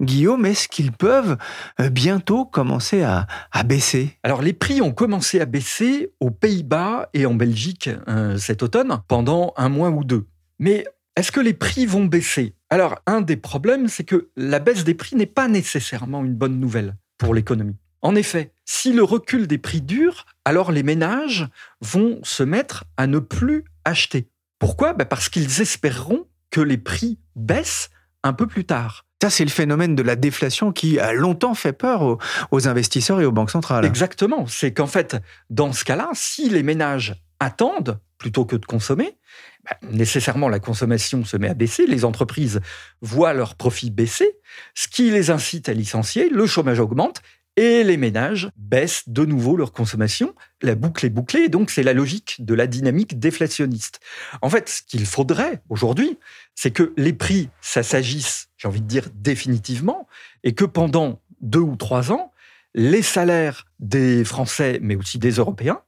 Guillaume. 0.00 0.46
Est-ce 0.46 0.68
qu'ils 0.68 0.92
peuvent 0.92 1.36
euh, 1.80 1.90
bientôt 1.90 2.44
commencer 2.44 3.02
à, 3.02 3.26
à, 3.52 3.62
baisser? 3.62 4.16
Alors, 4.22 4.42
les 4.42 4.52
prix 4.54 4.80
ont 4.80 4.92
commencé 4.92 5.40
à 5.40 5.44
baisser 5.44 6.12
aux 6.18 6.30
Pays-Bas 6.30 7.10
et 7.14 7.26
en 7.26 7.34
Belgique 7.34 7.90
euh, 8.08 8.38
cet 8.38 8.62
automne 8.62 9.00
pendant 9.06 9.52
un 9.56 9.68
mois 9.68 9.90
ou 9.90 10.02
deux. 10.04 10.26
Mais 10.58 10.86
est-ce 11.16 11.32
que 11.32 11.40
les 11.40 11.52
prix 11.52 11.86
vont 11.86 12.04
baisser? 12.04 12.54
Alors, 12.70 12.98
un 13.06 13.20
des 13.20 13.36
problèmes, 13.36 13.88
c'est 13.88 14.04
que 14.04 14.30
la 14.36 14.58
baisse 14.58 14.84
des 14.84 14.94
prix 14.94 15.14
n'est 15.16 15.26
pas 15.26 15.48
nécessairement 15.48 16.24
une 16.24 16.34
bonne 16.34 16.58
nouvelle 16.58 16.96
pour 17.18 17.34
l'économie. 17.34 17.76
En 18.00 18.14
effet, 18.14 18.52
si 18.64 18.92
le 18.92 19.04
recul 19.04 19.46
des 19.46 19.58
prix 19.58 19.80
dure, 19.80 20.26
alors 20.44 20.72
les 20.72 20.82
ménages 20.82 21.48
vont 21.80 22.18
se 22.22 22.42
mettre 22.42 22.84
à 22.96 23.06
ne 23.06 23.18
plus 23.18 23.64
acheter. 23.84 24.28
Pourquoi? 24.58 24.92
Ben, 24.94 25.04
Parce 25.04 25.28
qu'ils 25.28 25.60
espéreront 25.60 26.26
que 26.50 26.60
les 26.60 26.78
prix 26.78 27.18
baissent 27.36 27.90
un 28.22 28.32
peu 28.32 28.46
plus 28.46 28.64
tard. 28.64 29.04
Ça, 29.22 29.30
c'est 29.30 29.44
le 29.44 29.50
phénomène 29.50 29.94
de 29.94 30.02
la 30.02 30.16
déflation 30.16 30.72
qui 30.72 30.98
a 30.98 31.12
longtemps 31.12 31.54
fait 31.54 31.72
peur 31.72 32.18
aux, 32.50 32.68
investisseurs 32.68 33.20
et 33.20 33.24
aux 33.24 33.30
banques 33.30 33.50
centrales. 33.50 33.84
Exactement. 33.84 34.46
C'est 34.48 34.72
qu'en 34.72 34.88
fait, 34.88 35.16
dans 35.48 35.72
ce 35.72 35.84
cas-là, 35.84 36.10
si 36.12 36.48
les 36.48 36.64
ménages 36.64 37.14
attendent 37.38 38.00
plutôt 38.22 38.44
que 38.44 38.54
de 38.54 38.64
consommer, 38.64 39.18
bah, 39.64 39.76
nécessairement 39.90 40.48
la 40.48 40.60
consommation 40.60 41.24
se 41.24 41.36
met 41.36 41.48
à 41.48 41.54
baisser, 41.54 41.86
les 41.86 42.04
entreprises 42.04 42.60
voient 43.00 43.34
leurs 43.34 43.56
profits 43.56 43.90
baisser, 43.90 44.38
ce 44.74 44.86
qui 44.86 45.10
les 45.10 45.30
incite 45.30 45.68
à 45.68 45.74
licencier, 45.74 46.28
le 46.30 46.46
chômage 46.46 46.78
augmente 46.78 47.20
et 47.56 47.82
les 47.82 47.96
ménages 47.96 48.48
baissent 48.56 49.08
de 49.08 49.24
nouveau 49.24 49.56
leur 49.56 49.72
consommation. 49.72 50.34
La 50.62 50.76
boucle 50.76 51.04
est 51.04 51.10
bouclée, 51.10 51.48
donc 51.48 51.70
c'est 51.70 51.82
la 51.82 51.94
logique 51.94 52.36
de 52.38 52.54
la 52.54 52.68
dynamique 52.68 53.18
déflationniste. 53.18 53.98
En 54.40 54.48
fait, 54.48 54.68
ce 54.68 54.82
qu'il 54.82 55.04
faudrait 55.04 55.62
aujourd'hui, 55.68 56.16
c'est 56.54 56.70
que 56.70 56.94
les 56.96 57.12
prix, 57.12 57.50
ça 57.60 57.82
s'agisse, 57.82 58.48
j'ai 58.56 58.68
envie 58.68 58.80
de 58.80 58.86
dire 58.86 59.08
définitivement, 59.14 60.06
et 60.44 60.54
que 60.54 60.64
pendant 60.64 61.20
deux 61.40 61.58
ou 61.58 61.74
trois 61.74 62.12
ans, 62.12 62.32
les 62.74 63.02
salaires 63.02 63.66
des 63.80 64.24
Français, 64.24 64.78
mais 64.80 64.94
aussi 64.94 65.18
des 65.18 65.32
Européens, 65.32 65.82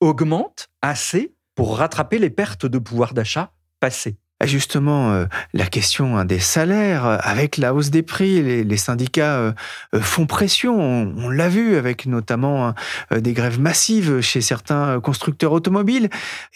augmentent 0.00 0.68
assez 0.80 1.34
pour 1.60 1.76
rattraper 1.76 2.18
les 2.18 2.30
pertes 2.30 2.64
de 2.64 2.78
pouvoir 2.78 3.12
d'achat 3.12 3.52
passées. 3.80 4.16
Justement, 4.42 5.12
euh, 5.12 5.26
la 5.52 5.66
question 5.66 6.16
hein, 6.16 6.24
des 6.24 6.38
salaires, 6.38 7.04
euh, 7.04 7.18
avec 7.20 7.58
la 7.58 7.74
hausse 7.74 7.90
des 7.90 8.02
prix, 8.02 8.64
les, 8.64 8.76
syndicats 8.78 9.36
euh, 9.36 9.52
font 10.00 10.24
pression. 10.24 10.80
On, 10.80 11.28
l'a 11.28 11.50
vu 11.50 11.76
avec 11.76 12.06
notamment 12.06 12.68
hein, 12.68 12.74
des 13.14 13.34
grèves 13.34 13.60
massives 13.60 14.22
chez 14.22 14.40
certains 14.40 15.00
constructeurs 15.00 15.52
automobiles. 15.52 16.08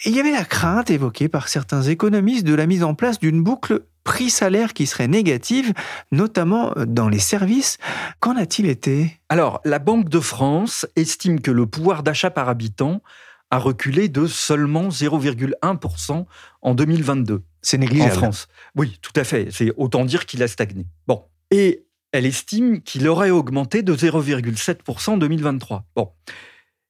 Et 0.05 0.09
il 0.09 0.15
y 0.15 0.19
avait 0.19 0.31
la 0.31 0.43
crainte 0.43 0.89
évoquée 0.89 1.29
par 1.29 1.49
certains 1.49 1.83
économistes 1.83 2.47
de 2.47 2.55
la 2.55 2.65
mise 2.65 2.83
en 2.83 2.95
place 2.95 3.19
d'une 3.19 3.43
boucle 3.43 3.81
prix-salaire 4.03 4.73
qui 4.73 4.87
serait 4.87 5.07
négative, 5.07 5.71
notamment 6.11 6.73
dans 6.87 7.09
les 7.09 7.19
services. 7.19 7.77
Qu'en 8.21 8.37
a-t-il 8.37 8.67
été? 8.67 9.19
Alors, 9.29 9.61
la 9.65 9.77
Banque 9.77 10.09
de 10.09 10.19
France 10.19 10.87
estime 10.95 11.41
que 11.41 11.51
le 11.51 11.67
pouvoir 11.67 12.01
d'achat 12.01 12.31
par 12.31 12.49
habitant 12.49 13.01
a 13.51 13.57
reculé 13.57 14.09
de 14.09 14.27
seulement 14.27 14.89
0,1% 14.89 16.25
en 16.61 16.75
2022. 16.75 17.43
C'est 17.61 17.77
négligeable. 17.77 18.11
En 18.11 18.15
France. 18.15 18.47
Oui, 18.75 18.97
tout 19.01 19.13
à 19.15 19.23
fait. 19.23 19.49
C'est 19.51 19.71
autant 19.77 20.05
dire 20.05 20.25
qu'il 20.25 20.43
a 20.43 20.47
stagné. 20.47 20.85
Bon. 21.07 21.23
Et 21.51 21.85
elle 22.11 22.25
estime 22.25 22.81
qu'il 22.81 23.07
aurait 23.07 23.29
augmenté 23.29 23.83
de 23.83 23.95
0,7% 23.95 25.11
en 25.11 25.17
2023. 25.17 25.85
Bon. 25.95 26.11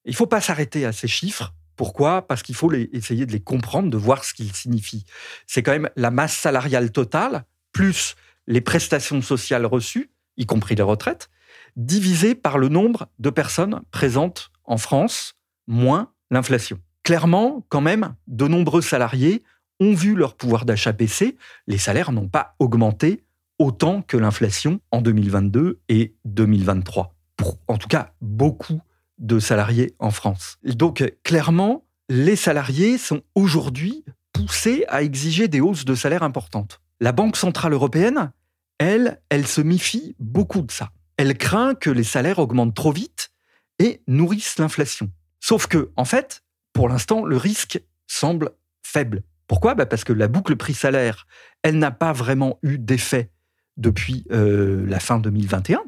Il 0.06 0.12
ne 0.12 0.16
faut 0.16 0.28
pas 0.28 0.42
s'arrêter 0.42 0.86
à 0.86 0.92
ces 0.92 1.08
chiffres. 1.08 1.54
Pourquoi? 1.76 2.26
Parce 2.28 2.42
qu'il 2.42 2.56
faut 2.56 2.72
essayer 2.72 3.26
de 3.26 3.32
les 3.32 3.42
comprendre, 3.42 3.90
de 3.90 3.98
voir 3.98 4.24
ce 4.24 4.34
qu'ils 4.34 4.54
signifient. 4.54 5.06
C'est 5.46 5.62
quand 5.62 5.72
même 5.72 5.90
la 5.96 6.12
masse 6.12 6.36
salariale 6.36 6.92
totale, 6.92 7.44
plus 7.74 8.16
les 8.48 8.62
prestations 8.62 9.22
sociales 9.22 9.66
reçues, 9.66 10.12
y 10.38 10.46
compris 10.46 10.76
les 10.76 10.84
retraites, 10.84 11.30
divisé 11.76 12.36
par 12.36 12.58
le 12.58 12.70
nombre 12.70 13.08
de 13.20 13.30
personnes 13.30 13.82
présentes 13.92 14.52
en 14.64 14.78
France, 14.78 15.34
moins 15.68 16.12
l'inflation. 16.32 16.79
Clairement, 17.03 17.65
quand 17.70 17.82
même, 17.82 18.15
de 18.27 18.48
nombreux 18.48 18.82
salariés 18.82 19.44
ont 19.79 19.94
vu 19.94 20.15
leur 20.15 20.36
pouvoir 20.36 20.65
d'achat 20.65 20.91
baisser. 20.91 21.38
Les 21.67 21.77
salaires 21.77 22.12
n'ont 22.12 22.27
pas 22.27 22.55
augmenté 22.60 23.24
autant 23.60 24.01
que 24.01 24.17
l'inflation 24.17 24.79
en 24.91 25.01
2022 25.01 25.79
et 25.89 26.15
2023. 26.25 27.13
Pour, 27.38 27.60
en 27.67 27.77
tout 27.77 27.88
cas, 27.88 28.13
beaucoup 28.22 28.82
de 29.17 29.39
salariés 29.39 29.96
en 30.00 30.12
France. 30.12 30.58
donc, 30.63 31.03
clairement, 31.24 31.86
les 32.10 32.36
salariés 32.36 32.98
sont 32.98 33.22
aujourd'hui 33.34 34.03
poussés 34.34 34.84
à 34.89 35.01
exiger 35.01 35.48
des 35.48 35.62
hausses 35.62 35.86
de 35.86 35.96
salaire 35.96 36.24
importantes. 36.24 36.82
La 37.00 37.13
Banque 37.13 37.38
Centrale 37.38 37.74
Européenne, 37.74 38.32
elle, 38.77 39.22
elle 39.29 39.48
se 39.48 39.62
méfie 39.62 40.15
beaucoup 40.20 40.62
de 40.62 40.72
ça. 40.72 40.91
Elle 41.17 41.38
craint 41.38 41.75
que 41.75 41.89
les 41.89 42.03
salaires 42.03 42.39
augmentent 42.39 42.75
trop 42.75 42.91
vite 42.91 43.32
et 43.79 44.01
nourrissent 44.08 44.60
l'inflation. 44.60 45.10
Sauf 45.48 45.68
que, 45.68 45.92
en 45.96 46.06
fait, 46.06 46.44
pour 46.74 46.90
l'instant, 46.90 47.24
le 47.24 47.38
risque 47.38 47.80
semble 48.08 48.50
faible. 48.82 49.22
Pourquoi? 49.46 49.75
Bah, 49.75 49.86
Parce 49.86 50.04
que 50.04 50.12
la 50.12 50.28
boucle 50.28 50.56
prix-salaire, 50.56 51.28
elle 51.62 51.78
n'a 51.78 51.92
pas 51.92 52.14
vraiment 52.14 52.58
eu 52.64 52.80
d'effet 52.80 53.30
depuis 53.78 54.25
euh, 54.32 54.84
la 54.88 55.00
fin 55.00 55.20
2021, 55.20 55.84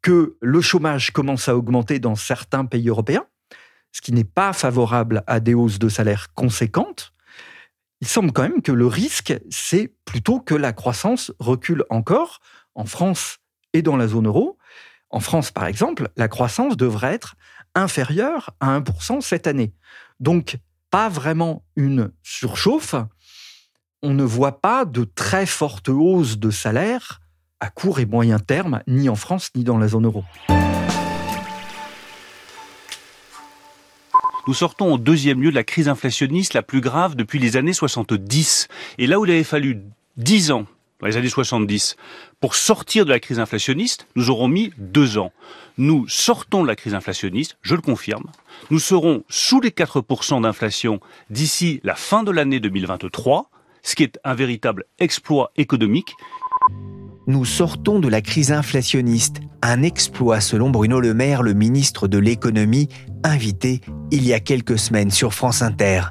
que 0.00 0.36
le 0.40 0.60
chômage 0.60 1.10
commence 1.10 1.48
à 1.48 1.56
augmenter 1.56 1.98
dans 1.98 2.14
certains 2.14 2.66
pays 2.66 2.88
européens, 2.88 3.26
ce 3.90 4.00
qui 4.00 4.12
n'est 4.12 4.22
pas 4.22 4.52
favorable 4.52 5.24
à 5.26 5.40
des 5.40 5.54
hausses 5.54 5.80
de 5.80 5.88
salaire 5.88 6.32
conséquentes. 6.34 7.12
Il 8.00 8.06
semble 8.06 8.30
quand 8.30 8.42
même 8.42 8.62
que 8.62 8.70
le 8.70 8.86
risque, 8.86 9.34
c'est 9.50 9.92
plutôt 10.04 10.38
que 10.38 10.54
la 10.54 10.72
croissance 10.72 11.32
recule 11.40 11.84
encore 11.90 12.38
en 12.76 12.84
France 12.84 13.38
et 13.72 13.82
dans 13.82 13.96
la 13.96 14.06
zone 14.06 14.28
euro. 14.28 14.56
En 15.10 15.18
France, 15.18 15.50
par 15.50 15.66
exemple, 15.66 16.10
la 16.16 16.28
croissance 16.28 16.76
devrait 16.76 17.14
être 17.14 17.34
inférieur 17.74 18.50
à 18.60 18.78
1% 18.78 19.20
cette 19.20 19.46
année. 19.46 19.72
Donc, 20.20 20.58
pas 20.90 21.08
vraiment 21.08 21.62
une 21.76 22.10
surchauffe. 22.22 22.94
On 24.02 24.14
ne 24.14 24.24
voit 24.24 24.60
pas 24.60 24.84
de 24.84 25.04
très 25.04 25.46
forte 25.46 25.88
hausse 25.88 26.38
de 26.38 26.50
salaire 26.50 27.20
à 27.60 27.70
court 27.70 27.98
et 27.98 28.06
moyen 28.06 28.38
terme, 28.38 28.82
ni 28.86 29.08
en 29.08 29.16
France, 29.16 29.50
ni 29.54 29.64
dans 29.64 29.78
la 29.78 29.88
zone 29.88 30.06
euro. 30.06 30.24
Nous 34.46 34.54
sortons 34.54 34.94
au 34.94 34.98
deuxième 34.98 35.42
lieu 35.42 35.50
de 35.50 35.54
la 35.54 35.64
crise 35.64 35.88
inflationniste 35.88 36.54
la 36.54 36.62
plus 36.62 36.80
grave 36.80 37.16
depuis 37.16 37.38
les 37.38 37.56
années 37.56 37.74
70. 37.74 38.68
Et 38.96 39.06
là 39.06 39.20
où 39.20 39.26
il 39.26 39.30
avait 39.30 39.44
fallu 39.44 39.82
10 40.16 40.52
ans 40.52 40.66
dans 41.00 41.06
les 41.06 41.16
années 41.16 41.28
70. 41.28 41.96
Pour 42.40 42.54
sortir 42.54 43.04
de 43.04 43.10
la 43.10 43.20
crise 43.20 43.38
inflationniste, 43.38 44.06
nous 44.16 44.30
aurons 44.30 44.48
mis 44.48 44.72
deux 44.78 45.18
ans. 45.18 45.32
Nous 45.76 46.08
sortons 46.08 46.62
de 46.62 46.68
la 46.68 46.76
crise 46.76 46.94
inflationniste, 46.94 47.56
je 47.62 47.74
le 47.74 47.80
confirme. 47.80 48.26
Nous 48.70 48.80
serons 48.80 49.24
sous 49.28 49.60
les 49.60 49.70
4% 49.70 50.42
d'inflation 50.42 51.00
d'ici 51.30 51.80
la 51.84 51.94
fin 51.94 52.24
de 52.24 52.32
l'année 52.32 52.60
2023, 52.60 53.50
ce 53.82 53.94
qui 53.94 54.02
est 54.02 54.18
un 54.24 54.34
véritable 54.34 54.84
exploit 54.98 55.52
économique. 55.56 56.14
Nous 57.28 57.44
sortons 57.44 58.00
de 58.00 58.08
la 58.08 58.22
crise 58.22 58.52
inflationniste, 58.52 59.40
un 59.62 59.82
exploit 59.82 60.40
selon 60.40 60.70
Bruno 60.70 60.98
Le 60.98 61.14
Maire, 61.14 61.42
le 61.42 61.52
ministre 61.52 62.08
de 62.08 62.18
l'économie, 62.18 62.88
invité 63.22 63.82
il 64.10 64.26
y 64.26 64.32
a 64.32 64.40
quelques 64.40 64.78
semaines 64.78 65.10
sur 65.10 65.34
France 65.34 65.62
Inter. 65.62 66.04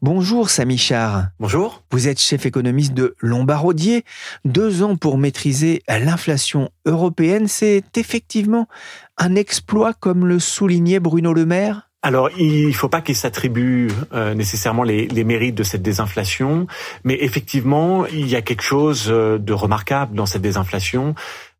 Bonjour 0.00 0.50
Samy 0.50 0.78
Char. 0.78 1.28
Bonjour. 1.40 1.82
Vous 1.90 2.08
êtes 2.08 2.20
chef 2.20 2.46
économiste 2.46 2.94
de 2.94 3.14
Lombardier. 3.20 4.04
Deux 4.44 4.82
ans 4.82 4.96
pour 4.96 5.18
maîtriser 5.18 5.82
l'inflation 5.88 6.70
européenne, 6.86 7.48
c'est 7.48 7.84
effectivement 7.96 8.68
un 9.18 9.34
exploit 9.34 9.94
comme 9.94 10.26
le 10.26 10.38
soulignait 10.38 11.00
Bruno 11.00 11.32
Le 11.32 11.46
Maire 11.46 11.88
alors, 12.04 12.30
il 12.36 12.66
ne 12.66 12.72
faut 12.72 12.88
pas 12.88 13.00
qu'il 13.00 13.14
s'attribue 13.14 13.88
euh, 14.12 14.34
nécessairement 14.34 14.82
les, 14.82 15.06
les, 15.06 15.22
mérites 15.22 15.54
de 15.54 15.62
cette 15.62 15.82
désinflation, 15.82 16.66
mais 17.04 17.16
effectivement, 17.20 18.06
il 18.06 18.28
y 18.28 18.34
a 18.34 18.42
quelque 18.42 18.64
chose 18.64 19.06
euh, 19.08 19.38
de 19.38 19.52
remarquable 19.52 20.16
dans 20.16 20.26
cette 20.26 20.42
désinflation 20.42 21.14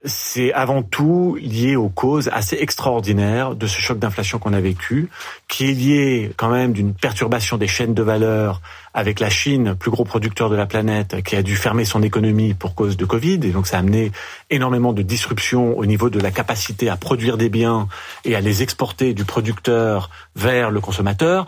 c'est 0.05 0.53
avant 0.53 0.83
tout 0.83 1.37
lié 1.41 1.77
aux 1.77 1.89
causes 1.89 2.29
assez 2.33 2.57
extraordinaires 2.57 3.55
de 3.55 3.67
ce 3.67 3.81
choc 3.81 3.99
d'inflation 3.99 4.39
qu'on 4.39 4.53
a 4.53 4.61
vécu, 4.61 5.09
qui 5.49 5.71
est 5.71 5.75
lié 5.75 6.33
quand 6.37 6.51
même 6.51 6.73
d'une 6.73 6.95
perturbation 6.95 7.57
des 7.57 7.69
chaînes 7.69 7.95
de 7.95 8.03
valeur 8.03 8.61
avec 8.95 9.21
la 9.21 9.31
Chine, 9.31 9.75
plus 9.75 9.91
gros 9.91 10.05
producteur 10.05 10.51
de 10.51 10.57
la 10.57 10.67
planète, 10.67 11.23
qui 11.23 11.37
a 11.37 11.43
dû 11.43 11.57
fermer 11.57 11.85
son 11.85 12.03
économie 12.03 12.55
pour 12.55 12.75
cause 12.75 12.97
de 12.97 13.05
Covid, 13.05 13.41
et 13.43 13.51
donc 13.51 13.67
ça 13.67 13.77
a 13.77 13.81
amené 13.81 14.13
énormément 14.51 14.93
de 14.93 15.03
disruptions 15.03 15.79
au 15.79 15.87
niveau 15.87 16.11
de 16.11 16.21
la 16.21 16.31
capacité 16.31 16.89
à 16.89 16.97
produire 16.97 17.37
des 17.37 17.49
biens 17.49 17.89
et 18.25 18.37
à 18.37 18.41
les 18.41 18.63
exporter 18.63 19.15
du 19.15 19.25
producteur 19.25 20.11
vers 20.37 20.71
le 20.71 20.81
consommateur, 20.81 21.47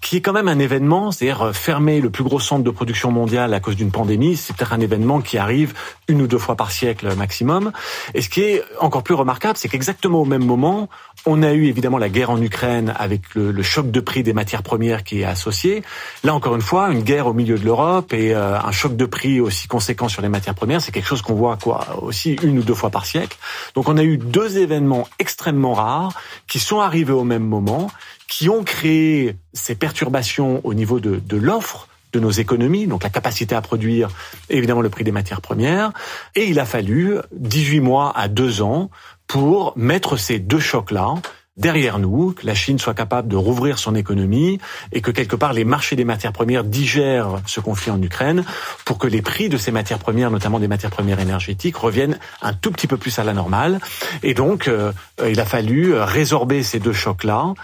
qui 0.00 0.16
est 0.16 0.20
quand 0.20 0.32
même 0.32 0.48
un 0.48 0.58
événement, 0.58 1.10
c'est-à-dire 1.10 1.42
euh, 1.42 1.52
fermer 1.52 2.00
le 2.00 2.10
plus 2.10 2.24
gros 2.24 2.40
centre 2.40 2.64
de 2.64 2.70
production 2.70 3.10
mondiale 3.10 3.54
à 3.54 3.60
cause 3.60 3.76
d'une 3.76 3.90
pandémie, 3.90 4.36
c'est 4.36 4.54
peut-être 4.54 4.72
un 4.72 4.80
événement 4.80 5.20
qui 5.20 5.38
arrive 5.38 5.72
une 6.08 6.20
ou 6.20 6.26
deux 6.26 6.38
fois 6.38 6.56
par 6.56 6.70
siècle 6.70 7.14
maximum. 7.16 7.72
Et 8.14 8.20
ce 8.20 8.28
qui 8.28 8.42
est 8.42 8.62
encore 8.80 9.02
plus 9.02 9.14
remarquable, 9.14 9.56
c'est 9.56 9.68
qu'exactement 9.68 10.20
au 10.20 10.24
même 10.24 10.44
moment, 10.44 10.88
on 11.26 11.42
a 11.42 11.52
eu 11.52 11.66
évidemment 11.66 11.98
la 11.98 12.08
guerre 12.10 12.30
en 12.30 12.40
Ukraine 12.40 12.92
avec 12.98 13.34
le, 13.34 13.50
le, 13.50 13.62
choc 13.62 13.90
de 13.90 14.00
prix 14.00 14.22
des 14.22 14.34
matières 14.34 14.62
premières 14.62 15.04
qui 15.04 15.20
est 15.20 15.24
associé. 15.24 15.82
Là 16.22 16.34
encore 16.34 16.54
une 16.54 16.60
fois, 16.60 16.73
une 16.82 17.02
guerre 17.02 17.26
au 17.26 17.32
milieu 17.32 17.58
de 17.58 17.64
l'Europe 17.64 18.12
et 18.12 18.34
euh, 18.34 18.58
un 18.58 18.72
choc 18.72 18.96
de 18.96 19.06
prix 19.06 19.40
aussi 19.40 19.68
conséquent 19.68 20.08
sur 20.08 20.22
les 20.22 20.28
matières 20.28 20.54
premières, 20.54 20.80
c'est 20.80 20.92
quelque 20.92 21.06
chose 21.06 21.22
qu'on 21.22 21.34
voit 21.34 21.56
quoi 21.56 22.02
aussi 22.02 22.36
une 22.42 22.58
ou 22.58 22.62
deux 22.62 22.74
fois 22.74 22.90
par 22.90 23.06
siècle. 23.06 23.38
Donc 23.74 23.88
on 23.88 23.96
a 23.96 24.02
eu 24.02 24.18
deux 24.18 24.58
événements 24.58 25.08
extrêmement 25.18 25.74
rares 25.74 26.12
qui 26.48 26.58
sont 26.58 26.80
arrivés 26.80 27.12
au 27.12 27.24
même 27.24 27.44
moment 27.44 27.90
qui 28.28 28.48
ont 28.48 28.64
créé 28.64 29.36
ces 29.52 29.74
perturbations 29.74 30.60
au 30.64 30.74
niveau 30.74 30.98
de, 30.98 31.20
de 31.24 31.36
l'offre 31.36 31.88
de 32.12 32.20
nos 32.20 32.30
économies, 32.30 32.86
donc 32.86 33.02
la 33.02 33.10
capacité 33.10 33.54
à 33.54 33.60
produire, 33.60 34.08
évidemment 34.48 34.80
le 34.80 34.88
prix 34.88 35.04
des 35.04 35.12
matières 35.12 35.40
premières. 35.40 35.92
Et 36.36 36.46
il 36.46 36.60
a 36.60 36.64
fallu 36.64 37.16
18 37.32 37.80
mois 37.80 38.12
à 38.16 38.28
2 38.28 38.62
ans 38.62 38.90
pour 39.26 39.72
mettre 39.76 40.16
ces 40.16 40.38
deux 40.38 40.60
chocs-là 40.60 41.14
derrière 41.56 42.00
nous, 42.00 42.32
que 42.32 42.46
la 42.46 42.54
Chine 42.54 42.78
soit 42.78 42.94
capable 42.94 43.28
de 43.28 43.36
rouvrir 43.36 43.78
son 43.78 43.94
économie 43.94 44.58
et 44.92 45.00
que 45.00 45.12
quelque 45.12 45.36
part 45.36 45.52
les 45.52 45.64
marchés 45.64 45.94
des 45.94 46.04
matières 46.04 46.32
premières 46.32 46.64
digèrent 46.64 47.40
ce 47.46 47.60
conflit 47.60 47.92
en 47.92 48.02
Ukraine 48.02 48.44
pour 48.84 48.98
que 48.98 49.06
les 49.06 49.22
prix 49.22 49.48
de 49.48 49.56
ces 49.56 49.70
matières 49.70 50.00
premières, 50.00 50.32
notamment 50.32 50.58
des 50.58 50.66
matières 50.66 50.90
premières 50.90 51.20
énergétiques, 51.20 51.76
reviennent 51.76 52.18
un 52.42 52.54
tout 52.54 52.72
petit 52.72 52.88
peu 52.88 52.96
plus 52.96 53.18
à 53.20 53.24
la 53.24 53.34
normale. 53.34 53.78
Et 54.24 54.34
donc, 54.34 54.66
euh, 54.66 54.92
il 55.24 55.38
a 55.38 55.44
fallu 55.44 55.94
résorber 55.94 56.64
ces 56.64 56.80
deux 56.80 56.92
chocs-là. 56.92 57.54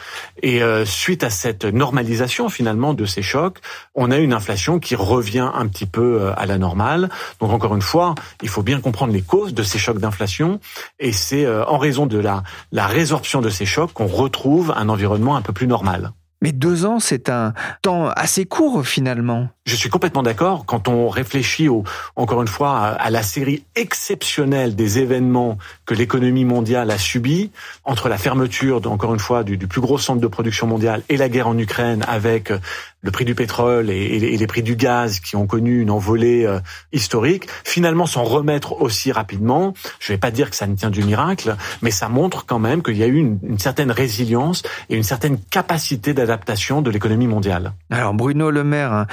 Et 0.42 0.62
euh, 0.62 0.84
suite 0.84 1.24
à 1.24 1.30
cette 1.30 1.64
normalisation 1.64 2.48
finalement 2.48 2.94
de 2.94 3.04
ces 3.06 3.22
chocs, 3.22 3.58
on 3.96 4.12
a 4.12 4.18
une 4.18 4.32
inflation 4.32 4.78
qui 4.78 4.94
revient 4.94 5.50
un 5.52 5.66
petit 5.66 5.86
peu 5.86 6.20
euh, 6.20 6.32
à 6.36 6.46
la 6.46 6.58
normale. 6.58 7.10
Donc 7.40 7.50
encore 7.50 7.74
une 7.74 7.82
fois, 7.82 8.14
il 8.40 8.48
faut 8.48 8.62
bien 8.62 8.80
comprendre 8.80 9.12
les 9.12 9.22
causes 9.22 9.52
de 9.52 9.64
ces 9.64 9.78
chocs 9.80 9.98
d'inflation. 9.98 10.60
Et 11.00 11.12
c'est 11.12 11.46
en 11.48 11.78
raison 11.78 12.06
de 12.06 12.18
la 12.18 12.86
résorption 12.86 13.40
de 13.40 13.50
ces 13.50 13.66
chocs 13.66 13.79
qu'on 13.86 14.06
retrouve 14.06 14.72
un 14.76 14.88
environnement 14.88 15.36
un 15.36 15.42
peu 15.42 15.52
plus 15.52 15.66
normal. 15.66 16.12
Mais 16.42 16.52
deux 16.52 16.86
ans, 16.86 17.00
c'est 17.00 17.28
un 17.28 17.52
temps 17.82 18.08
assez 18.08 18.46
court 18.46 18.86
finalement. 18.86 19.48
Je 19.70 19.76
suis 19.76 19.88
complètement 19.88 20.24
d'accord. 20.24 20.64
Quand 20.66 20.88
on 20.88 21.08
réfléchit, 21.08 21.68
au, 21.68 21.84
encore 22.16 22.42
une 22.42 22.48
fois, 22.48 22.86
à, 22.86 23.08
la 23.08 23.22
série 23.22 23.62
exceptionnelle 23.76 24.74
des 24.74 24.98
événements 24.98 25.58
que 25.86 25.94
l'économie 25.94 26.44
mondiale 26.44 26.90
a 26.90 26.98
subis, 26.98 27.52
entre 27.84 28.08
la 28.08 28.18
fermeture, 28.18 28.82
encore 28.90 29.14
une 29.14 29.20
fois, 29.20 29.44
du, 29.44 29.56
plus 29.68 29.80
gros 29.80 29.96
centre 29.96 30.20
de 30.20 30.26
production 30.26 30.66
mondiale 30.66 31.02
et 31.08 31.16
la 31.16 31.28
guerre 31.28 31.46
en 31.46 31.56
Ukraine, 31.56 32.04
avec 32.08 32.52
le 33.02 33.10
prix 33.12 33.24
du 33.24 33.36
pétrole 33.36 33.90
et, 33.90 34.18
les 34.18 34.46
prix 34.48 34.64
du 34.64 34.74
gaz 34.74 35.20
qui 35.20 35.36
ont 35.36 35.46
connu 35.46 35.80
une 35.80 35.90
envolée 35.90 36.44
euh, 36.44 36.58
historique, 36.92 37.46
finalement 37.64 38.06
s'en 38.06 38.24
remettre 38.24 38.82
aussi 38.82 39.12
rapidement. 39.12 39.72
Je 40.00 40.12
ne 40.12 40.16
vais 40.16 40.20
pas 40.20 40.30
dire 40.30 40.50
que 40.50 40.56
ça 40.56 40.66
ne 40.66 40.74
tient 40.74 40.90
du 40.90 41.02
miracle, 41.02 41.56
mais 41.80 41.90
ça 41.90 42.08
montre 42.08 42.44
quand 42.44 42.58
même 42.58 42.82
qu'il 42.82 42.96
y 42.96 43.02
a 43.02 43.06
eu 43.06 43.16
une, 43.16 43.38
une 43.42 43.58
certaine 43.58 43.90
résilience 43.90 44.62
et 44.88 44.96
une 44.96 45.02
certaine 45.02 45.38
capacité 45.38 46.12
d'adaptation 46.12 46.82
de 46.82 46.90
l'économie 46.90 47.28
mondiale. 47.28 47.72
Alors 47.90 48.12
Bruno 48.12 48.50
Le 48.50 48.64
Maire 48.64 48.92
hein, 48.92 49.06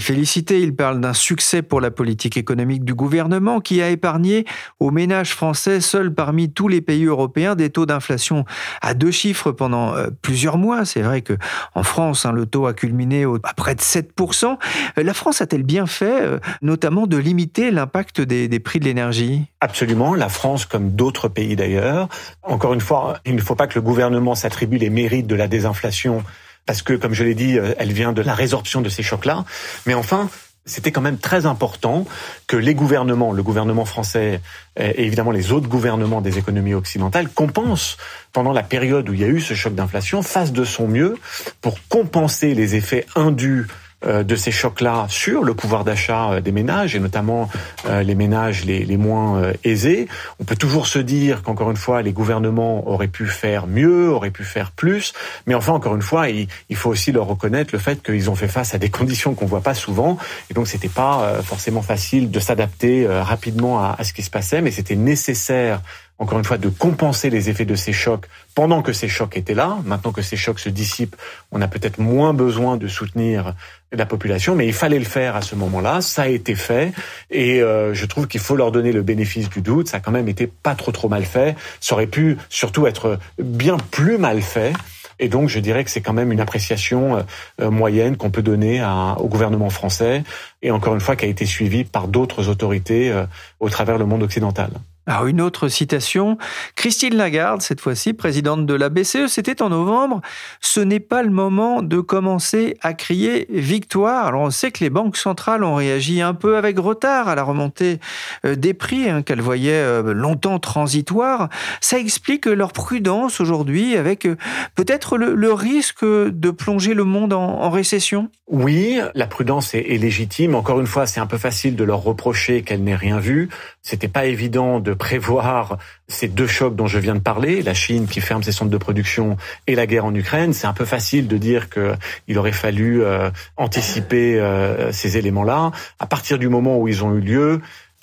félicité. 0.00 0.60
Il 0.60 0.74
parle 0.74 1.00
d'un 1.00 1.12
succès 1.12 1.62
pour 1.62 1.80
la 1.80 1.90
politique 1.90 2.36
économique 2.36 2.84
du 2.84 2.94
gouvernement 2.94 3.60
qui 3.60 3.82
a 3.82 3.90
épargné 3.90 4.44
aux 4.80 4.90
ménages 4.90 5.34
français, 5.34 5.80
seuls 5.80 6.12
parmi 6.14 6.50
tous 6.50 6.68
les 6.68 6.80
pays 6.80 7.04
européens, 7.04 7.54
des 7.54 7.70
taux 7.70 7.86
d'inflation 7.86 8.44
à 8.82 8.94
deux 8.94 9.10
chiffres 9.10 9.52
pendant 9.52 9.94
euh, 9.94 10.08
plusieurs 10.22 10.58
mois. 10.58 10.84
C'est 10.84 11.02
vrai 11.02 11.22
que 11.22 11.34
en 11.74 11.82
France, 11.82 12.26
hein, 12.26 12.32
le 12.32 12.46
taux 12.46 12.66
a 12.66 12.74
culminé 12.74 13.24
à 13.42 13.54
près 13.54 13.74
de 13.74 13.80
7%. 13.80 14.56
Euh, 14.98 15.02
la 15.02 15.14
France 15.14 15.40
a-t-elle 15.40 15.62
bien 15.62 15.86
fait, 15.86 16.22
euh, 16.22 16.38
notamment, 16.62 17.06
de 17.06 17.16
limiter 17.16 17.70
l'impact 17.70 18.20
des, 18.20 18.48
des 18.48 18.60
prix 18.60 18.80
de 18.80 18.84
l'énergie? 18.84 19.46
Absolument. 19.60 20.14
La 20.14 20.28
France, 20.28 20.66
comme 20.66 20.90
d'autres 20.90 21.28
pays 21.28 21.56
d'ailleurs. 21.56 22.08
Encore 22.42 22.74
une 22.74 22.80
fois, 22.80 23.18
il 23.24 23.34
ne 23.34 23.40
faut 23.40 23.54
pas 23.54 23.66
que 23.66 23.74
le 23.74 23.82
gouvernement 23.82 24.34
s'attribue 24.34 24.78
les 24.78 24.90
mérites 24.90 25.26
de 25.26 25.34
la 25.34 25.48
désinflation 25.48 26.22
parce 26.68 26.82
que, 26.82 26.92
comme 26.92 27.14
je 27.14 27.24
l'ai 27.24 27.34
dit, 27.34 27.58
euh, 27.58 27.72
elle 27.78 27.92
vient 27.94 28.12
de 28.12 28.20
la 28.20 28.34
résorption 28.34 28.82
de 28.82 28.90
ces 28.90 29.02
chocs-là. 29.02 29.46
Mais 29.86 29.94
enfin, 29.94 30.28
c'était 30.66 30.92
quand 30.92 31.00
même 31.00 31.16
très 31.16 31.46
important 31.46 32.04
que 32.46 32.58
les 32.58 32.74
gouvernements, 32.74 33.32
le 33.32 33.42
gouvernement 33.42 33.86
français 33.86 34.42
et 34.76 35.06
évidemment 35.06 35.30
les 35.30 35.50
autres 35.50 35.66
gouvernements 35.66 36.20
des 36.20 36.36
économies 36.36 36.74
occidentales 36.74 37.30
compensent 37.30 37.96
pendant 38.34 38.52
la 38.52 38.62
période 38.62 39.08
où 39.08 39.14
il 39.14 39.20
y 39.20 39.24
a 39.24 39.28
eu 39.28 39.40
ce 39.40 39.54
choc 39.54 39.74
d'inflation, 39.74 40.22
fassent 40.22 40.52
de 40.52 40.64
son 40.64 40.86
mieux 40.86 41.16
pour 41.62 41.78
compenser 41.88 42.52
les 42.52 42.76
effets 42.76 43.06
indus 43.16 43.66
de 44.06 44.36
ces 44.36 44.52
chocs-là 44.52 45.06
sur 45.08 45.42
le 45.42 45.54
pouvoir 45.54 45.84
d'achat 45.84 46.30
euh, 46.30 46.40
des 46.40 46.52
ménages 46.52 46.94
et 46.94 47.00
notamment 47.00 47.50
euh, 47.86 48.02
les 48.02 48.14
ménages 48.14 48.64
les, 48.64 48.84
les 48.84 48.96
moins 48.96 49.52
aisés. 49.64 50.08
On 50.38 50.44
peut 50.44 50.56
toujours 50.56 50.86
se 50.86 50.98
dire 50.98 51.42
qu'encore 51.42 51.70
une 51.70 51.76
fois, 51.76 52.02
les 52.02 52.12
gouvernements 52.12 52.88
auraient 52.88 53.08
pu 53.08 53.26
faire 53.26 53.66
mieux, 53.66 54.10
auraient 54.10 54.30
pu 54.30 54.44
faire 54.44 54.70
plus, 54.70 55.12
mais 55.46 55.54
enfin, 55.54 55.72
encore 55.72 55.96
une 55.96 56.02
fois, 56.02 56.28
il, 56.28 56.46
il 56.68 56.76
faut 56.76 56.90
aussi 56.90 57.12
leur 57.12 57.26
reconnaître 57.26 57.70
le 57.72 57.78
fait 57.78 58.02
qu'ils 58.02 58.30
ont 58.30 58.34
fait 58.34 58.48
face 58.48 58.74
à 58.74 58.78
des 58.78 58.90
conditions 58.98 59.34
qu'on 59.34 59.46
voit 59.46 59.62
pas 59.62 59.74
souvent, 59.74 60.18
et 60.50 60.54
donc 60.54 60.68
c'était 60.68 60.88
pas 60.88 61.40
forcément 61.42 61.82
facile 61.82 62.30
de 62.30 62.40
s'adapter 62.40 63.06
rapidement 63.06 63.82
à 63.82 64.02
ce 64.02 64.12
qui 64.12 64.22
se 64.22 64.30
passait, 64.30 64.60
mais 64.60 64.70
c'était 64.70 64.96
nécessaire 64.96 65.80
encore 66.18 66.38
une 66.38 66.44
fois, 66.44 66.58
de 66.58 66.68
compenser 66.68 67.30
les 67.30 67.48
effets 67.48 67.64
de 67.64 67.76
ces 67.76 67.92
chocs 67.92 68.26
pendant 68.54 68.82
que 68.82 68.92
ces 68.92 69.08
chocs 69.08 69.36
étaient 69.36 69.54
là. 69.54 69.78
Maintenant 69.84 70.10
que 70.10 70.22
ces 70.22 70.36
chocs 70.36 70.58
se 70.58 70.68
dissipent, 70.68 71.14
on 71.52 71.62
a 71.62 71.68
peut-être 71.68 71.98
moins 71.98 72.34
besoin 72.34 72.76
de 72.76 72.88
soutenir 72.88 73.54
la 73.92 74.04
population, 74.04 74.56
mais 74.56 74.66
il 74.66 74.72
fallait 74.72 74.98
le 74.98 75.04
faire 75.04 75.36
à 75.36 75.42
ce 75.42 75.54
moment-là. 75.54 76.00
Ça 76.00 76.22
a 76.22 76.28
été 76.28 76.56
fait, 76.56 76.92
et 77.30 77.62
euh, 77.62 77.94
je 77.94 78.04
trouve 78.04 78.26
qu'il 78.26 78.40
faut 78.40 78.56
leur 78.56 78.72
donner 78.72 78.90
le 78.90 79.02
bénéfice 79.02 79.48
du 79.48 79.62
doute. 79.62 79.88
Ça 79.88 79.98
a 79.98 80.00
quand 80.00 80.10
même 80.10 80.28
été 80.28 80.48
pas 80.48 80.74
trop 80.74 80.90
trop 80.90 81.08
mal 81.08 81.24
fait. 81.24 81.56
Ça 81.80 81.94
aurait 81.94 82.08
pu 82.08 82.36
surtout 82.48 82.88
être 82.88 83.18
bien 83.38 83.76
plus 83.76 84.18
mal 84.18 84.42
fait. 84.42 84.72
Et 85.20 85.28
donc, 85.28 85.48
je 85.48 85.58
dirais 85.58 85.84
que 85.84 85.90
c'est 85.90 86.00
quand 86.00 86.12
même 86.12 86.32
une 86.32 86.40
appréciation 86.40 87.16
euh, 87.16 87.22
euh, 87.60 87.70
moyenne 87.70 88.16
qu'on 88.16 88.30
peut 88.30 88.42
donner 88.42 88.80
à, 88.80 89.16
au 89.18 89.28
gouvernement 89.28 89.70
français, 89.70 90.24
et 90.62 90.72
encore 90.72 90.94
une 90.94 91.00
fois, 91.00 91.14
qui 91.14 91.24
a 91.26 91.28
été 91.28 91.46
suivie 91.46 91.84
par 91.84 92.08
d'autres 92.08 92.48
autorités 92.48 93.12
au 93.60 93.68
travers 93.68 93.98
le 93.98 94.04
monde 94.04 94.24
occidental. 94.24 94.70
Alors 95.08 95.26
une 95.26 95.40
autre 95.40 95.68
citation, 95.68 96.36
Christine 96.74 97.16
Lagarde, 97.16 97.62
cette 97.62 97.80
fois-ci 97.80 98.12
présidente 98.12 98.66
de 98.66 98.74
la 98.74 98.90
BCE, 98.90 99.28
c'était 99.28 99.62
en 99.62 99.70
novembre, 99.70 100.20
ce 100.60 100.80
n'est 100.80 101.00
pas 101.00 101.22
le 101.22 101.30
moment 101.30 101.80
de 101.80 102.00
commencer 102.00 102.76
à 102.82 102.92
crier 102.92 103.46
victoire. 103.48 104.26
Alors 104.26 104.42
on 104.42 104.50
sait 104.50 104.70
que 104.70 104.84
les 104.84 104.90
banques 104.90 105.16
centrales 105.16 105.64
ont 105.64 105.76
réagi 105.76 106.20
un 106.20 106.34
peu 106.34 106.58
avec 106.58 106.78
retard 106.78 107.28
à 107.28 107.34
la 107.34 107.42
remontée 107.42 108.00
euh, 108.44 108.54
des 108.54 108.74
prix 108.74 109.08
hein, 109.08 109.22
qu'elles 109.22 109.40
voyaient 109.40 109.72
euh, 109.72 110.12
longtemps 110.12 110.58
transitoires. 110.58 111.48
Ça 111.80 111.98
explique 111.98 112.44
leur 112.44 112.74
prudence 112.74 113.40
aujourd'hui 113.40 113.96
avec 113.96 114.26
euh, 114.26 114.36
peut-être 114.74 115.16
le, 115.16 115.52
risque 115.54 116.04
de 116.04 116.50
plonger 116.50 116.92
le 116.92 117.04
monde 117.04 117.32
en, 117.32 117.70
récession 117.70 118.28
Oui, 118.46 119.00
la 119.14 119.26
prudence 119.26 119.74
est, 119.74 119.86
est 119.88 119.96
légitime. 119.96 120.54
Encore 120.54 120.80
une 120.80 120.86
fois, 120.86 121.06
c'est 121.06 121.20
un 121.20 121.26
peu 121.26 121.38
facile 121.38 121.76
de 121.76 121.84
leur 121.84 122.02
reprocher 122.02 122.60
qu'elle 122.60 122.84
n'ait 122.84 122.94
rien 122.94 123.18
vu. 123.18 123.48
C'était 123.80 124.08
pas 124.08 124.26
évident 124.26 124.80
de 124.80 124.97
prévoir 124.98 125.78
ces 126.08 126.28
deux 126.28 126.46
chocs 126.46 126.76
dont 126.76 126.86
je 126.86 126.98
viens 126.98 127.14
de 127.14 127.20
parler, 127.20 127.62
la 127.62 127.74
Chine 127.74 128.06
qui 128.06 128.20
ferme 128.20 128.42
ses 128.42 128.52
centres 128.52 128.70
de 128.70 128.78
production 128.78 129.36
et 129.66 129.74
la 129.74 129.86
guerre 129.86 130.04
en 130.04 130.14
Ukraine. 130.14 130.52
C'est 130.52 130.66
un 130.66 130.72
peu 130.72 130.84
facile 130.84 131.28
de 131.28 131.38
dire 131.38 131.68
qu'il 131.70 132.38
aurait 132.38 132.52
fallu 132.52 133.02
euh, 133.02 133.30
anticiper 133.56 134.38
euh, 134.40 134.92
ces 134.92 135.16
éléments-là. 135.16 135.70
À 135.98 136.06
partir 136.06 136.38
du 136.38 136.48
moment 136.48 136.78
où 136.78 136.88
ils 136.88 137.04
ont 137.04 137.14
eu 137.14 137.20
lieu, 137.20 137.60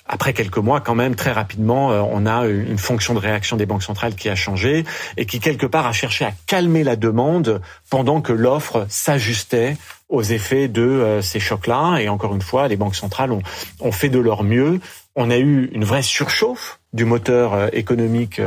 après 0.08 0.32
quelques 0.32 0.58
mois, 0.58 0.80
quand 0.80 0.94
même, 0.94 1.16
très 1.16 1.32
rapidement, 1.32 1.90
euh, 1.90 2.00
on 2.00 2.26
a 2.26 2.46
une 2.46 2.78
fonction 2.78 3.12
de 3.12 3.18
réaction 3.18 3.56
des 3.56 3.66
banques 3.66 3.82
centrales 3.82 4.14
qui 4.14 4.28
a 4.28 4.36
changé 4.36 4.84
et 5.16 5.26
qui, 5.26 5.40
quelque 5.40 5.66
part, 5.66 5.86
a 5.86 5.92
cherché 5.92 6.24
à 6.24 6.32
calmer 6.46 6.84
la 6.84 6.96
demande 6.96 7.60
pendant 7.90 8.20
que 8.20 8.32
l'offre 8.32 8.86
s'ajustait 8.88 9.76
aux 10.08 10.22
effets 10.22 10.68
de 10.68 11.18
ces 11.22 11.40
chocs-là. 11.40 11.98
Et 11.98 12.08
encore 12.08 12.34
une 12.34 12.42
fois, 12.42 12.68
les 12.68 12.76
banques 12.76 12.94
centrales 12.94 13.32
ont, 13.32 13.42
ont 13.80 13.90
fait 13.90 14.08
de 14.08 14.20
leur 14.20 14.44
mieux. 14.44 14.80
On 15.16 15.30
a 15.30 15.38
eu 15.38 15.70
une 15.72 15.84
vraie 15.84 16.02
surchauffe 16.02 16.78
du 16.96 17.04
moteur 17.04 17.54
euh, 17.54 17.68
économique 17.72 18.40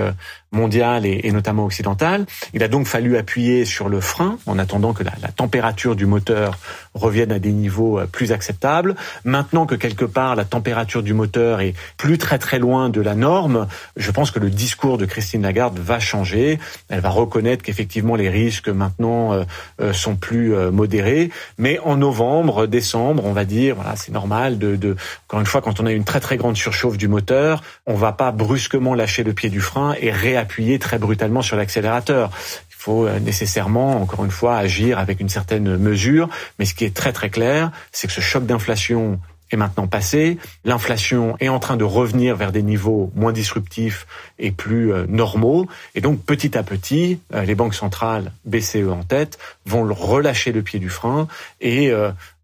euh, 0.54 0.58
mondial 0.60 1.06
et, 1.06 1.32
notamment 1.32 1.66
occidental. 1.66 2.26
Il 2.54 2.64
a 2.64 2.68
donc 2.68 2.88
fallu 2.88 3.18
appuyer 3.18 3.66
sur 3.66 3.88
le 3.90 4.02
frein 4.02 4.38
en 4.46 4.60
attendant 4.60 4.94
que 4.94 5.04
la, 5.04 5.12
température 5.36 5.96
du 5.96 6.06
moteur 6.06 6.58
revienne 6.94 7.32
à 7.32 7.40
des 7.40 7.52
niveaux 7.52 8.00
euh, 8.00 8.06
plus 8.06 8.32
acceptables. 8.32 8.96
Maintenant 9.24 9.66
que 9.66 9.76
quelque 9.76 10.06
part 10.06 10.36
la 10.36 10.46
température 10.46 11.04
du 11.04 11.14
moteur 11.14 11.62
est 11.62 11.74
plus 11.98 12.18
très 12.18 12.40
très 12.40 12.60
loin 12.60 12.90
de 12.90 13.02
la 13.02 13.16
norme, 13.16 13.68
je 13.96 14.12
pense 14.12 14.32
que 14.32 14.40
le 14.40 14.50
discours 14.50 14.98
de 14.98 15.06
Christine 15.06 15.44
Lagarde 15.44 15.80
va 15.80 16.00
changer. 16.00 16.60
Elle 16.90 17.02
va 17.02 17.10
reconnaître 17.10 17.64
qu'effectivement 17.64 18.16
les 18.16 18.30
risques 18.30 18.70
maintenant 18.70 19.46
sont 19.94 20.16
plus 20.16 20.54
modérés. 20.72 21.30
Mais 21.58 21.80
en 21.80 21.98
novembre, 21.98 22.68
décembre, 22.68 23.24
on 23.26 23.34
va 23.34 23.46
dire, 23.46 23.76
voilà, 23.76 23.96
c'est 23.96 24.12
normal 24.12 24.58
de, 24.58 24.76
de, 24.76 24.96
encore 25.28 25.40
une 25.40 25.46
fois, 25.46 25.62
quand 25.62 25.80
on 25.80 25.86
a 25.86 25.92
une 25.92 26.04
très 26.04 26.20
très 26.20 26.38
grande 26.38 26.58
surchauffe 26.58 26.98
du 26.98 27.08
moteur, 27.08 27.62
on 27.86 27.96
va 27.96 28.12
pas 28.12 28.32
brusquement 28.32 28.94
lâcher 28.96 29.24
le 29.24 29.34
pied 29.34 29.50
du 29.50 29.62
frein 29.62 29.96
et 30.00 30.12
réappuyer 30.40 30.80
très 30.80 30.98
brutalement 30.98 31.42
sur 31.42 31.58
l'accélérateur. 31.58 32.32
Il 32.70 32.76
faut 32.78 33.06
euh, 33.06 33.20
nécessairement, 33.20 34.02
encore 34.02 34.24
une 34.24 34.32
fois, 34.32 34.58
agir 34.58 34.98
avec 34.98 35.20
une 35.20 35.30
certaine 35.30 35.78
mesure. 35.78 36.30
Mais 36.58 36.66
ce 36.66 36.74
qui 36.74 36.86
est 36.86 36.96
très 36.96 37.12
très 37.12 37.30
clair, 37.30 37.72
c'est 37.92 38.08
que 38.08 38.14
ce 38.14 38.22
choc 38.22 38.46
d'inflation 38.46 39.20
est 39.52 39.58
maintenant 39.58 39.88
passé. 39.88 40.38
L'inflation 40.64 41.36
est 41.40 41.50
en 41.50 41.60
train 41.60 41.76
de 41.76 41.84
revenir 41.84 42.36
vers 42.36 42.52
des 42.52 42.62
niveaux 42.62 43.12
moins 43.16 43.34
disruptifs 43.34 44.06
et 44.38 44.52
plus 44.52 44.94
euh, 44.94 45.06
normaux. 45.10 45.68
Et 45.96 46.02
donc, 46.02 46.24
petit 46.24 46.58
à 46.58 46.64
petit, 46.64 47.20
euh, 47.34 47.44
les 47.44 47.56
banques 47.56 47.74
centrales, 47.74 48.32
BCE 48.46 48.88
en 48.90 49.04
tête, 49.04 49.40
vont 49.66 49.84
relâcher 49.94 50.54
le 50.54 50.62
pied 50.62 50.80
du 50.80 50.90
frein 50.90 51.28
et, 51.60 51.92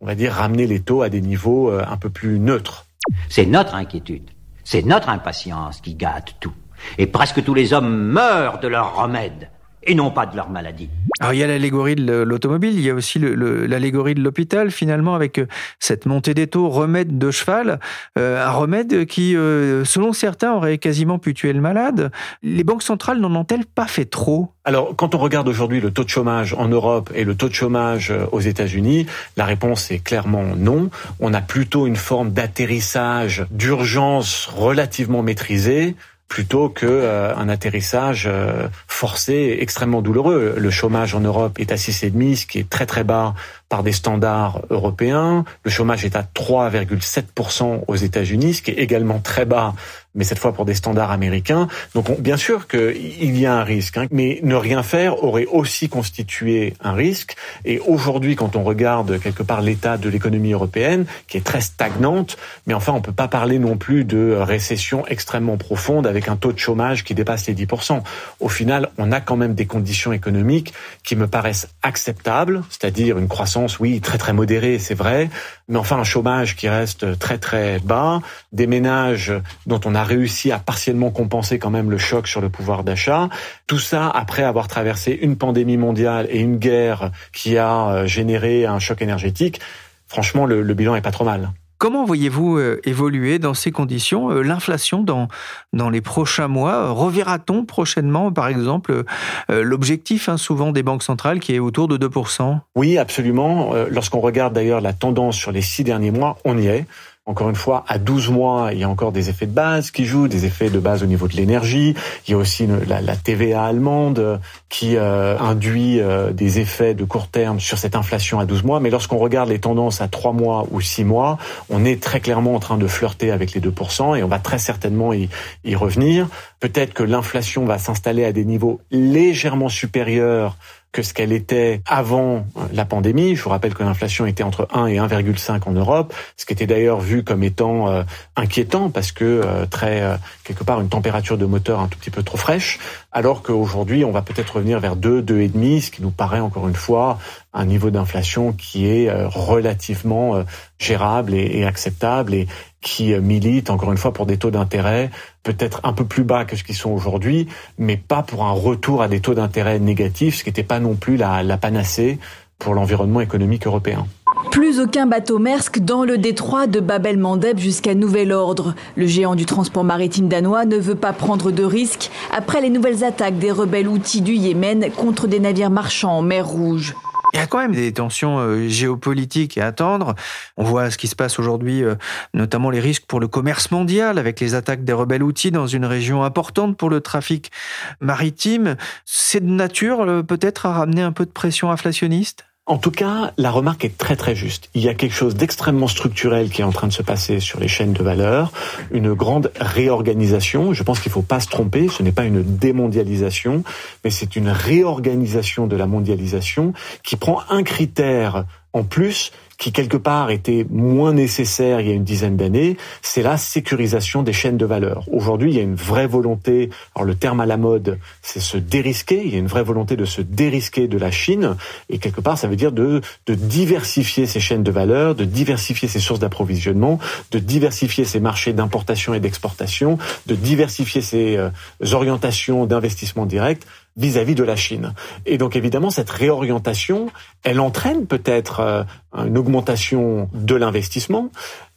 on 0.01 0.05
va 0.05 0.15
dire, 0.15 0.33
ramener 0.33 0.67
les 0.67 0.81
taux 0.81 1.01
à 1.01 1.09
des 1.09 1.21
niveaux 1.21 1.71
un 1.71 1.97
peu 1.97 2.09
plus 2.09 2.39
neutres. 2.39 2.85
C'est 3.29 3.45
notre 3.45 3.75
inquiétude, 3.75 4.29
c'est 4.63 4.83
notre 4.83 5.09
impatience 5.09 5.79
qui 5.81 5.95
gâte 5.95 6.35
tout. 6.39 6.53
Et 6.97 7.07
presque 7.07 7.43
tous 7.43 7.53
les 7.53 7.73
hommes 7.73 7.95
meurent 7.95 8.59
de 8.59 8.67
leur 8.67 8.95
remède 8.95 9.49
et 9.85 9.95
non 9.95 10.11
pas 10.11 10.25
de 10.25 10.35
leur 10.35 10.49
maladie. 10.49 10.89
Alors 11.19 11.33
il 11.33 11.39
y 11.39 11.43
a 11.43 11.47
l'allégorie 11.47 11.95
de 11.95 12.13
l'automobile, 12.13 12.73
il 12.73 12.81
y 12.81 12.89
a 12.89 12.93
aussi 12.93 13.19
l'allégorie 13.19 14.15
de 14.15 14.21
l'hôpital 14.21 14.71
finalement 14.71 15.15
avec 15.15 15.39
euh, 15.39 15.47
cette 15.79 16.05
montée 16.05 16.33
des 16.33 16.47
taux, 16.47 16.69
remède 16.69 17.17
de 17.17 17.31
cheval, 17.31 17.79
euh, 18.17 18.45
un 18.45 18.51
remède 18.51 19.05
qui, 19.05 19.35
euh, 19.35 19.85
selon 19.85 20.11
certains, 20.11 20.53
aurait 20.53 20.77
quasiment 20.77 21.19
pu 21.19 21.33
tuer 21.33 21.53
le 21.53 21.61
malade. 21.61 22.11
Les 22.43 22.63
banques 22.63 22.83
centrales 22.83 23.19
n'en 23.19 23.33
ont-elles 23.35 23.65
pas 23.65 23.87
fait 23.87 24.05
trop? 24.05 24.51
Alors, 24.65 24.95
quand 24.95 25.13
on 25.13 25.19
regarde 25.19 25.47
aujourd'hui 25.47 25.79
le 25.79 25.91
taux 25.91 26.03
de 26.03 26.09
chômage 26.09 26.55
en 26.57 26.67
Europe 26.67 27.11
et 27.13 27.23
le 27.23 27.35
taux 27.35 27.49
de 27.49 27.53
chômage 27.53 28.11
aux 28.31 28.39
États-Unis, 28.39 29.05
la 29.37 29.45
réponse 29.45 29.91
est 29.91 29.99
clairement 29.99 30.43
non. 30.57 30.89
On 31.19 31.33
a 31.35 31.41
plutôt 31.41 31.85
une 31.85 31.95
forme 31.95 32.31
d'atterrissage 32.31 33.45
d'urgence 33.51 34.47
relativement 34.47 35.21
maîtrisée 35.21 35.95
plutôt 36.27 36.69
que 36.69 36.85
euh, 36.85 37.35
un 37.35 37.49
atterrissage 37.49 38.25
euh, 38.27 38.67
forcé 38.87 39.57
extrêmement 39.59 40.01
douloureux. 40.01 40.55
Le 40.57 40.69
chômage 40.71 41.13
en 41.13 41.19
Europe 41.19 41.59
est 41.59 41.71
à 41.71 41.75
6,5, 41.75 42.35
ce 42.35 42.45
qui 42.45 42.59
est 42.59 42.69
très 42.69 42.85
très 42.85 43.03
bas 43.03 43.35
par 43.75 43.83
des 43.83 43.91
standards 43.91 44.61
européens. 44.69 45.43
Le 45.65 45.69
chômage 45.69 46.05
est 46.05 46.15
à 46.15 46.23
3,7% 46.23 47.81
aux 47.85 47.95
États-Unis, 47.97 48.53
ce 48.53 48.61
qui 48.61 48.71
est 48.71 48.75
également 48.75 49.19
très 49.19 49.43
bas 49.43 49.73
mais 50.15 50.23
cette 50.23 50.39
fois 50.39 50.53
pour 50.53 50.65
des 50.65 50.73
standards 50.73 51.11
américains. 51.11 51.67
Donc 51.93 52.19
bien 52.19 52.37
sûr 52.37 52.67
qu'il 52.67 53.37
y 53.37 53.45
a 53.45 53.53
un 53.53 53.63
risque, 53.63 53.97
hein, 53.97 54.07
mais 54.11 54.39
ne 54.43 54.55
rien 54.55 54.81
faire 54.81 55.23
aurait 55.23 55.45
aussi 55.45 55.89
constitué 55.89 56.73
un 56.81 56.93
risque. 56.93 57.35
Et 57.65 57.79
aujourd'hui, 57.79 58.35
quand 58.35 58.55
on 58.55 58.63
regarde 58.63 59.19
quelque 59.19 59.43
part 59.43 59.61
l'état 59.61 59.97
de 59.97 60.09
l'économie 60.09 60.53
européenne, 60.53 61.05
qui 61.27 61.37
est 61.37 61.45
très 61.45 61.61
stagnante, 61.61 62.37
mais 62.65 62.73
enfin 62.73 62.93
on 62.93 63.01
peut 63.01 63.11
pas 63.11 63.27
parler 63.27 63.59
non 63.59 63.77
plus 63.77 64.05
de 64.05 64.37
récession 64.39 65.05
extrêmement 65.07 65.57
profonde 65.57 66.07
avec 66.07 66.29
un 66.29 66.37
taux 66.37 66.53
de 66.53 66.59
chômage 66.59 67.03
qui 67.03 67.13
dépasse 67.13 67.47
les 67.47 67.53
10%. 67.53 68.01
Au 68.39 68.49
final, 68.49 68.89
on 68.97 69.11
a 69.11 69.19
quand 69.19 69.35
même 69.35 69.53
des 69.53 69.65
conditions 69.65 70.13
économiques 70.13 70.73
qui 71.03 71.15
me 71.15 71.27
paraissent 71.27 71.67
acceptables, 71.83 72.63
c'est-à-dire 72.69 73.17
une 73.17 73.27
croissance, 73.27 73.64
oui, 73.79 74.01
très 74.01 74.17
très 74.17 74.33
modérée, 74.33 74.79
c'est 74.79 74.95
vrai, 74.95 75.29
mais 75.67 75.77
enfin 75.77 75.97
un 75.97 76.03
chômage 76.03 76.55
qui 76.55 76.69
reste 76.69 77.17
très 77.19 77.37
très 77.37 77.79
bas, 77.79 78.21
des 78.51 78.67
ménages 78.67 79.33
dont 79.65 79.79
on 79.85 79.95
a 79.95 80.03
réussi 80.03 80.51
à 80.51 80.59
partiellement 80.59 81.11
compenser 81.11 81.59
quand 81.59 81.69
même 81.69 81.91
le 81.91 81.97
choc 81.97 82.27
sur 82.27 82.41
le 82.41 82.49
pouvoir 82.49 82.83
d'achat. 82.83 83.29
Tout 83.67 83.79
ça 83.79 84.09
après 84.09 84.43
avoir 84.43 84.67
traversé 84.67 85.17
une 85.21 85.37
pandémie 85.37 85.77
mondiale 85.77 86.27
et 86.29 86.39
une 86.39 86.57
guerre 86.57 87.11
qui 87.33 87.57
a 87.57 87.87
euh, 87.87 88.07
généré 88.07 88.65
un 88.65 88.79
choc 88.79 89.01
énergétique. 89.01 89.59
Franchement, 90.07 90.45
le, 90.45 90.61
bilan 90.73 90.95
est 90.95 91.01
pas 91.01 91.11
trop 91.11 91.25
mal. 91.25 91.51
Comment 91.85 92.03
voyez-vous 92.03 92.57
euh, 92.57 92.81
évoluer 92.83 93.37
dans 93.37 93.53
ces 93.53 93.71
conditions 93.71 94.31
euh, 94.31 94.41
l'inflation 94.41 95.03
dans, 95.03 95.27
dans 95.71 95.91
les 95.91 96.01
prochains 96.01 96.47
mois? 96.47 96.89
Reverra-t-on 96.89 97.63
prochainement, 97.63 98.31
par 98.31 98.47
exemple, 98.47 99.03
l'objectif 99.49 100.27
hein, 100.27 100.37
souvent 100.37 100.71
des 100.71 100.81
banques 100.81 101.03
centrales 101.03 101.39
qui 101.39 101.53
est 101.53 101.59
autour 101.59 101.87
de 101.87 101.95
2% 101.99 102.57
Oui, 102.75 102.97
absolument. 102.97 103.75
Lorsqu'on 103.91 104.19
regarde 104.19 104.55
d'ailleurs 104.55 104.81
la 104.81 104.93
tendance 104.93 105.35
sur 105.35 105.51
les 105.51 105.61
six 105.61 105.83
derniers 105.83 106.09
mois, 106.09 106.39
on 106.43 106.57
y 106.57 106.65
est. 106.65 106.87
Encore 107.27 107.49
une 107.49 107.55
fois, 107.55 107.83
à 107.87 107.97
12 107.97 108.29
mois, 108.29 108.69
il 108.71 108.77
y 108.77 108.83
a 108.83 108.89
encore 108.89 109.11
des 109.11 109.31
effets 109.31 109.47
de 109.47 109.51
base 109.51 109.89
qui 109.89 110.05
jouent, 110.05 110.27
des 110.27 110.45
effets 110.45 110.69
de 110.69 110.77
base 110.77 111.01
au 111.01 111.07
niveau 111.07 111.27
de 111.27 111.33
l'énergie. 111.33 111.95
Il 112.27 112.31
y 112.31 112.33
a 112.35 112.37
aussi 112.37 112.67
la, 112.87 113.15
TVA 113.15 113.63
allemande 113.63 114.39
qui 114.69 114.95
euh, 114.95 115.35
induit 115.39 115.99
euh, 115.99 116.31
des 116.31 116.59
effets 116.59 116.93
de 116.93 117.03
court 117.03 117.27
terme 117.27 117.59
sur 117.59 117.79
cette 117.79 117.95
inflation 117.95 118.39
à 118.39 118.45
12 118.45 118.63
mois. 118.63 118.79
Mais 118.79 118.91
lorsqu'on 118.91 119.17
regarde 119.17 119.49
les 119.49 119.57
tendances 119.57 120.01
à 120.01 120.07
3 120.07 120.33
mois 120.33 120.67
ou 120.69 120.81
6 120.81 121.03
mois, 121.03 121.39
on 121.71 121.83
est 121.83 121.99
très 121.99 122.19
clairement 122.19 122.53
en 122.53 122.59
train 122.59 122.77
de 122.77 122.85
flirter 122.85 123.31
avec 123.31 123.53
les 123.53 123.59
2% 123.59 124.15
et 124.15 124.21
on 124.21 124.27
va 124.27 124.37
très 124.37 124.59
certainement 124.59 125.11
y, 125.11 125.27
y 125.63 125.75
revenir. 125.75 126.27
Peut-être 126.59 126.93
que 126.93 127.01
l'inflation 127.01 127.65
va 127.65 127.79
s'installer 127.79 128.23
à 128.23 128.33
des 128.33 128.45
niveaux 128.45 128.81
légèrement 128.91 129.69
supérieurs 129.69 130.57
que 130.95 131.01
ce 131.01 131.13
qu'elle 131.13 131.33
était 131.33 131.81
avant 131.85 132.47
la 132.71 132.85
pandémie. 132.85 133.35
Je 133.35 133.43
vous 133.43 133.49
rappelle 133.49 133.73
que 133.73 133.83
l'inflation 133.83 134.25
était 134.27 134.43
entre 134.43 134.65
1 134.73 134.85
et 134.85 134.95
1,5 134.95 135.67
en 135.67 135.73
Europe, 135.73 136.13
ce 136.37 136.45
qui 136.45 136.53
était 136.53 136.67
d'ailleurs 136.67 137.01
vu 137.01 137.21
comme 137.21 137.43
étant 137.43 137.89
euh, 137.89 138.03
inquiétant 138.37 138.89
parce 138.89 139.11
que 139.11 139.25
euh, 139.25 139.65
très 139.65 140.01
euh, 140.01 140.15
quelque 140.45 140.63
part 140.63 140.79
une 140.79 140.87
température 140.87 141.37
de 141.37 141.45
moteur 141.45 141.81
un 141.81 141.89
tout 141.89 141.99
petit 141.99 142.11
peu 142.11 142.23
trop 142.23 142.37
fraîche, 142.37 142.79
alors 143.11 143.43
qu'aujourd'hui 143.43 144.05
on 144.05 144.11
va 144.11 144.21
peut-être 144.21 144.55
revenir 144.55 144.79
vers 144.79 144.95
2, 144.95 145.21
2,5, 145.21 145.81
ce 145.81 145.91
qui 145.91 146.01
nous 146.01 146.11
paraît 146.11 146.39
encore 146.39 146.69
une 146.69 146.75
fois 146.75 147.19
un 147.53 147.65
niveau 147.65 147.89
d'inflation 147.89 148.53
qui 148.53 148.87
est 148.87 149.11
relativement 149.25 150.43
gérable 150.79 151.33
et, 151.33 151.59
et 151.59 151.65
acceptable 151.65 152.33
et 152.33 152.47
qui 152.85 153.15
milite 153.19 153.71
encore 153.71 153.91
une 153.91 153.97
fois 153.97 154.13
pour 154.13 154.27
des 154.27 154.37
taux 154.37 154.51
d'intérêt 154.51 155.09
peut-être 155.41 155.81
un 155.83 155.91
peu 155.91 156.05
plus 156.05 156.23
bas 156.23 156.45
que 156.45 156.55
ce 156.55 156.63
qu'ils 156.63 156.75
sont 156.75 156.91
aujourd'hui, 156.91 157.47
mais 157.79 157.97
pas 157.97 158.21
pour 158.21 158.45
un 158.45 158.51
retour 158.51 159.01
à 159.01 159.07
des 159.07 159.21
taux 159.21 159.33
d'intérêt 159.33 159.79
négatifs, 159.79 160.37
ce 160.37 160.43
qui 160.43 160.49
n'était 160.49 160.63
pas 160.63 160.79
non 160.79 160.93
plus 160.93 161.17
la, 161.17 161.57
panacée 161.57 162.19
pour 162.59 162.75
l'environnement 162.75 163.21
économique 163.21 163.65
européen. 163.65 164.05
Plus 164.51 164.79
aucun 164.79 165.07
bateau 165.07 165.39
Maersk 165.39 165.79
dans 165.79 166.03
le 166.03 166.19
détroit 166.19 166.67
de 166.67 166.79
Babel-Mandeb 166.79 167.57
jusqu'à 167.57 167.95
nouvel 167.95 168.31
ordre. 168.31 168.75
Le 168.95 169.07
géant 169.07 169.35
du 169.35 169.45
transport 169.45 169.83
maritime 169.83 170.27
danois 170.27 170.65
ne 170.65 170.77
veut 170.77 170.95
pas 170.95 171.11
prendre 171.11 171.51
de 171.51 171.63
risques 171.63 172.11
après 172.31 172.61
les 172.61 172.69
nouvelles 172.69 173.03
attaques 173.03 173.39
des 173.39 173.51
rebelles 173.51 173.87
outils 173.87 174.21
du 174.21 174.33
Yémen 174.33 174.91
contre 174.95 175.27
des 175.27 175.39
navires 175.39 175.71
marchands 175.71 176.19
en 176.19 176.21
mer 176.21 176.47
Rouge. 176.47 176.93
Il 177.35 177.39
y 177.39 177.41
a 177.41 177.47
quand 177.47 177.57
même 177.57 177.75
des 177.75 177.91
tensions 177.91 178.39
euh, 178.39 178.69
géopolitiques 178.69 179.57
à 179.57 179.67
attendre. 179.67 180.15
On 180.55 180.63
voit 180.63 180.89
ce 180.89 180.97
qui 180.97 181.09
se 181.09 181.17
passe 181.17 181.37
aujourd'hui, 181.37 181.83
euh, 181.83 181.95
notamment 182.33 182.69
les 182.69 182.79
risques 182.79 183.03
pour 183.07 183.19
le 183.19 183.27
commerce 183.27 183.71
mondial 183.71 184.17
avec 184.17 184.39
les 184.39 184.55
attaques 184.55 184.85
des 184.85 184.93
rebelles 184.93 185.21
outils 185.21 185.51
dans 185.51 185.67
une 185.67 185.83
région 185.83 186.23
importante 186.23 186.77
pour 186.77 186.89
le 186.89 187.01
trafic 187.01 187.51
maritime. 187.99 188.77
C'est 189.03 189.41
de 189.41 189.51
nature 189.51 190.03
euh, 190.03 190.23
peut-être 190.23 190.65
à 190.65 190.75
ramener 190.75 191.01
un 191.01 191.11
peu 191.11 191.25
de 191.25 191.31
pression 191.31 191.71
inflationniste? 191.71 192.45
En 192.67 192.77
tout 192.79 192.89
cas, 192.89 193.31
la 193.37 193.51
remarque 193.51 193.85
est 193.85 193.95
très 193.95 194.15
très 194.15 194.35
juste. 194.35 194.69
Il 194.73 194.81
y 194.81 194.89
a 194.89 194.95
quelque 194.95 195.13
chose 195.13 195.35
d'extrêmement 195.35 195.87
structurel 195.87 196.49
qui 196.49 196.61
est 196.61 196.63
en 196.63 196.71
train 196.71 196.87
de 196.87 196.93
se 196.93 197.03
passer 197.03 197.39
sur 197.39 197.59
les 197.59 197.67
chaînes 197.67 197.93
de 197.93 198.01
valeur, 198.01 198.51
une 198.91 199.13
grande 199.13 199.51
réorganisation. 199.59 200.73
Je 200.73 200.81
pense 200.81 200.99
qu'il 200.99 201.11
ne 201.11 201.13
faut 201.13 201.21
pas 201.21 201.39
se 201.39 201.47
tromper, 201.47 201.87
ce 201.89 202.01
n'est 202.01 202.11
pas 202.11 202.23
une 202.23 202.41
démondialisation, 202.41 203.63
mais 204.03 204.09
c'est 204.09 204.35
une 204.35 204.49
réorganisation 204.49 205.67
de 205.67 205.75
la 205.75 205.85
mondialisation 205.85 206.73
qui 207.03 207.17
prend 207.17 207.41
un 207.49 207.61
critère 207.61 208.45
en 208.73 208.83
plus 208.83 209.31
qui 209.57 209.71
quelque 209.71 209.97
part 209.97 210.31
était 210.31 210.65
moins 210.69 211.13
nécessaire 211.13 211.79
il 211.79 211.87
y 211.87 211.91
a 211.91 211.93
une 211.93 212.03
dizaine 212.03 212.37
d'années, 212.37 212.77
c'est 213.01 213.21
la 213.21 213.37
sécurisation 213.37 214.23
des 214.23 214.33
chaînes 214.33 214.57
de 214.57 214.65
valeur. 214.65 215.05
Aujourd'hui, 215.11 215.51
il 215.51 215.57
y 215.57 215.59
a 215.59 215.63
une 215.63 215.75
vraie 215.75 216.07
volonté, 216.07 216.69
alors 216.95 217.05
le 217.05 217.15
terme 217.15 217.39
à 217.39 217.45
la 217.45 217.57
mode, 217.57 217.99
c'est 218.21 218.39
se 218.39 218.57
dérisquer, 218.57 219.21
il 219.25 219.33
y 219.33 219.35
a 219.35 219.39
une 219.39 219.47
vraie 219.47 219.63
volonté 219.63 219.95
de 219.95 220.05
se 220.05 220.21
dérisquer 220.21 220.87
de 220.87 220.97
la 220.97 221.11
Chine, 221.11 221.55
et 221.89 221.97
quelque 221.97 222.21
part, 222.21 222.37
ça 222.37 222.47
veut 222.47 222.55
dire 222.55 222.71
de, 222.71 223.01
de 223.25 223.33
diversifier 223.33 224.25
ces 224.25 224.39
chaînes 224.39 224.63
de 224.63 224.71
valeur, 224.71 225.15
de 225.15 225.25
diversifier 225.25 225.87
ses 225.87 225.99
sources 225.99 226.19
d'approvisionnement, 226.19 226.99
de 227.31 227.39
diversifier 227.39 228.05
ses 228.05 228.19
marchés 228.19 228.53
d'importation 228.53 229.13
et 229.13 229.19
d'exportation, 229.19 229.97
de 230.27 230.35
diversifier 230.35 231.01
ses 231.01 231.37
euh, 231.37 231.49
orientations 231.93 232.65
d'investissement 232.65 233.25
direct 233.25 233.65
vis-à-vis 233.97 234.35
de 234.35 234.43
la 234.43 234.55
Chine. 234.55 234.93
Et 235.25 235.37
donc 235.37 235.55
évidemment, 235.55 235.89
cette 235.89 236.09
réorientation, 236.09 237.07
elle 237.43 237.59
entraîne 237.59 238.07
peut-être 238.07 238.59
euh, 238.59 238.83
une 239.25 239.37
augmentation 239.45 240.27
de 240.33 240.55
l'investissement. 240.55 241.29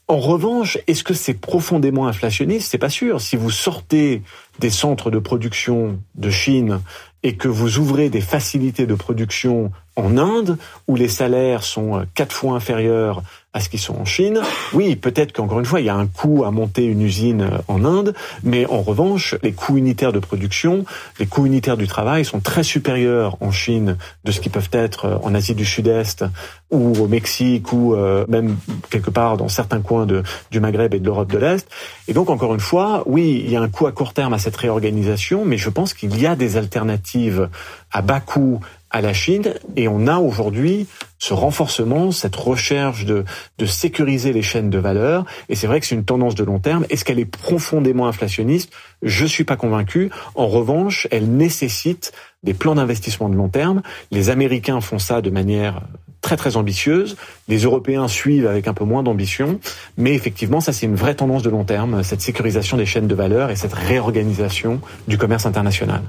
En 0.08 0.20
revanche, 0.20 0.78
est-ce 0.86 1.04
que 1.04 1.12
c'est 1.12 1.34
profondément 1.34 2.06
inflationniste? 2.06 2.70
C'est 2.70 2.78
pas 2.78 2.88
sûr. 2.88 3.20
Si 3.20 3.36
vous 3.36 3.50
sortez 3.50 4.22
des 4.58 4.70
centres 4.70 5.10
de 5.10 5.18
production 5.18 6.00
de 6.14 6.30
Chine 6.30 6.80
et 7.22 7.36
que 7.36 7.48
vous 7.48 7.78
ouvrez 7.78 8.08
des 8.08 8.22
facilités 8.22 8.86
de 8.86 8.94
production 8.94 9.70
en 9.98 10.16
Inde, 10.16 10.56
où 10.86 10.96
les 10.96 11.08
salaires 11.08 11.62
sont 11.62 12.06
quatre 12.14 12.34
fois 12.34 12.54
inférieurs 12.54 13.22
à 13.54 13.60
ce 13.60 13.68
qu'ils 13.68 13.80
sont 13.80 13.96
en 13.96 14.04
Chine. 14.04 14.40
Oui, 14.74 14.94
peut-être 14.94 15.32
qu'encore 15.32 15.58
une 15.58 15.64
fois, 15.64 15.80
il 15.80 15.86
y 15.86 15.88
a 15.88 15.94
un 15.94 16.06
coût 16.06 16.44
à 16.44 16.50
monter 16.50 16.84
une 16.84 17.00
usine 17.00 17.42
euh, 17.42 17.58
en 17.66 17.84
Inde, 17.84 18.14
mais 18.42 18.66
en 18.66 18.82
revanche, 18.82 19.34
les 19.42 19.52
coûts 19.52 19.78
unitaires 19.78 20.12
de 20.12 20.18
production, 20.18 20.84
les 21.18 21.26
coûts 21.26 21.46
unitaires 21.46 21.78
du 21.78 21.88
travail 21.88 22.24
sont 22.26 22.40
très 22.40 22.62
supérieurs 22.62 23.36
en 23.40 23.50
Chine 23.50 23.96
de 24.24 24.32
ce 24.32 24.40
qu'ils 24.40 24.52
peuvent 24.52 24.68
être 24.72 25.06
euh, 25.06 25.16
en 25.22 25.34
Asie 25.34 25.54
du 25.54 25.64
Sud-Est 25.64 26.24
ou 26.70 26.92
au 27.00 27.08
Mexique 27.08 27.72
ou 27.72 27.94
euh, 27.94 28.26
même 28.28 28.56
quelque 28.90 29.10
part 29.10 29.38
dans 29.38 29.48
certains 29.48 29.80
coins 29.80 30.06
du 30.06 30.60
Maghreb 30.60 30.92
et 30.92 31.00
de 31.00 31.04
l'Europe 31.06 31.32
de 31.32 31.38
l'Est. 31.38 31.66
Et 32.06 32.12
donc, 32.12 32.28
encore 32.28 32.52
une 32.52 32.60
fois, 32.60 33.02
oui, 33.06 33.42
il 33.44 33.50
y 33.50 33.56
a 33.56 33.62
un 33.62 33.68
coût 33.68 33.86
à 33.86 33.92
court 33.92 34.12
terme 34.12 34.34
à 34.34 34.38
cette 34.38 34.56
réorganisation, 34.56 35.46
mais 35.46 35.56
je 35.56 35.70
pense 35.70 35.94
qu'il 35.94 36.20
y 36.20 36.26
a 36.26 36.36
des 36.36 36.58
alternatives 36.58 37.48
à 37.90 38.02
bas 38.02 38.20
coût 38.20 38.60
à 38.90 39.00
la 39.00 39.12
Chine 39.12 39.54
et 39.76 39.88
on 39.88 40.06
a 40.06 40.18
aujourd'hui 40.18 40.86
ce 41.18 41.34
renforcement, 41.34 42.12
cette 42.12 42.36
recherche 42.36 43.04
de, 43.04 43.24
de 43.58 43.66
sécuriser 43.66 44.32
les 44.32 44.42
chaînes 44.42 44.70
de 44.70 44.78
valeur. 44.78 45.24
Et 45.48 45.54
c'est 45.54 45.66
vrai 45.66 45.80
que 45.80 45.86
c'est 45.86 45.94
une 45.94 46.04
tendance 46.04 46.34
de 46.34 46.44
long 46.44 46.58
terme. 46.58 46.86
Est-ce 46.90 47.04
qu'elle 47.04 47.18
est 47.18 47.24
profondément 47.24 48.06
inflationniste? 48.06 48.70
Je 49.02 49.26
suis 49.26 49.44
pas 49.44 49.56
convaincu. 49.56 50.10
En 50.34 50.46
revanche, 50.46 51.08
elle 51.10 51.28
nécessite 51.30 52.12
des 52.42 52.54
plans 52.54 52.76
d'investissement 52.76 53.28
de 53.28 53.34
long 53.34 53.48
terme. 53.48 53.82
Les 54.10 54.30
Américains 54.30 54.80
font 54.80 54.98
ça 54.98 55.20
de 55.20 55.30
manière 55.30 55.82
très 56.20 56.36
très 56.36 56.56
ambitieuse. 56.56 57.16
Les 57.48 57.58
Européens 57.58 58.08
suivent 58.08 58.46
avec 58.46 58.68
un 58.68 58.74
peu 58.74 58.84
moins 58.84 59.02
d'ambition. 59.02 59.60
Mais 59.96 60.14
effectivement, 60.14 60.60
ça 60.60 60.72
c'est 60.72 60.86
une 60.86 60.96
vraie 60.96 61.14
tendance 61.14 61.42
de 61.42 61.50
long 61.50 61.64
terme, 61.64 62.02
cette 62.02 62.20
sécurisation 62.20 62.76
des 62.76 62.86
chaînes 62.86 63.08
de 63.08 63.14
valeur 63.14 63.50
et 63.50 63.56
cette 63.56 63.74
réorganisation 63.74 64.80
du 65.08 65.18
commerce 65.18 65.46
international. 65.46 66.02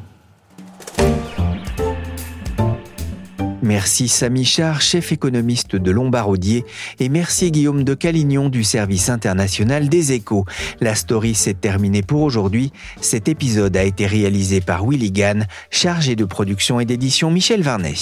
Merci 3.70 4.08
Samy 4.08 4.46
Char, 4.46 4.82
chef 4.82 5.12
économiste 5.12 5.76
de 5.76 5.92
Lombardier, 5.92 6.66
et 7.00 7.08
merci 7.08 7.52
Guillaume 7.52 7.84
de 7.84 7.94
Calignon 7.94 8.50
du 8.50 8.64
service 8.64 9.10
international 9.10 9.90
des 9.90 10.12
échos. 10.12 10.46
La 10.82 10.96
story 10.96 11.36
s'est 11.36 11.54
terminée 11.54 12.02
pour 12.02 12.24
aujourd'hui. 12.24 12.72
Cet 13.00 13.28
épisode 13.28 13.78
a 13.78 13.84
été 13.84 14.08
réalisé 14.08 14.60
par 14.60 14.90
Willy 14.90 15.12
Gann, 15.12 15.46
chargé 15.70 16.16
de 16.16 16.26
production 16.26 16.80
et 16.80 16.86
d'édition 16.86 17.30
Michel 17.30 17.62
Varnet. 17.62 17.94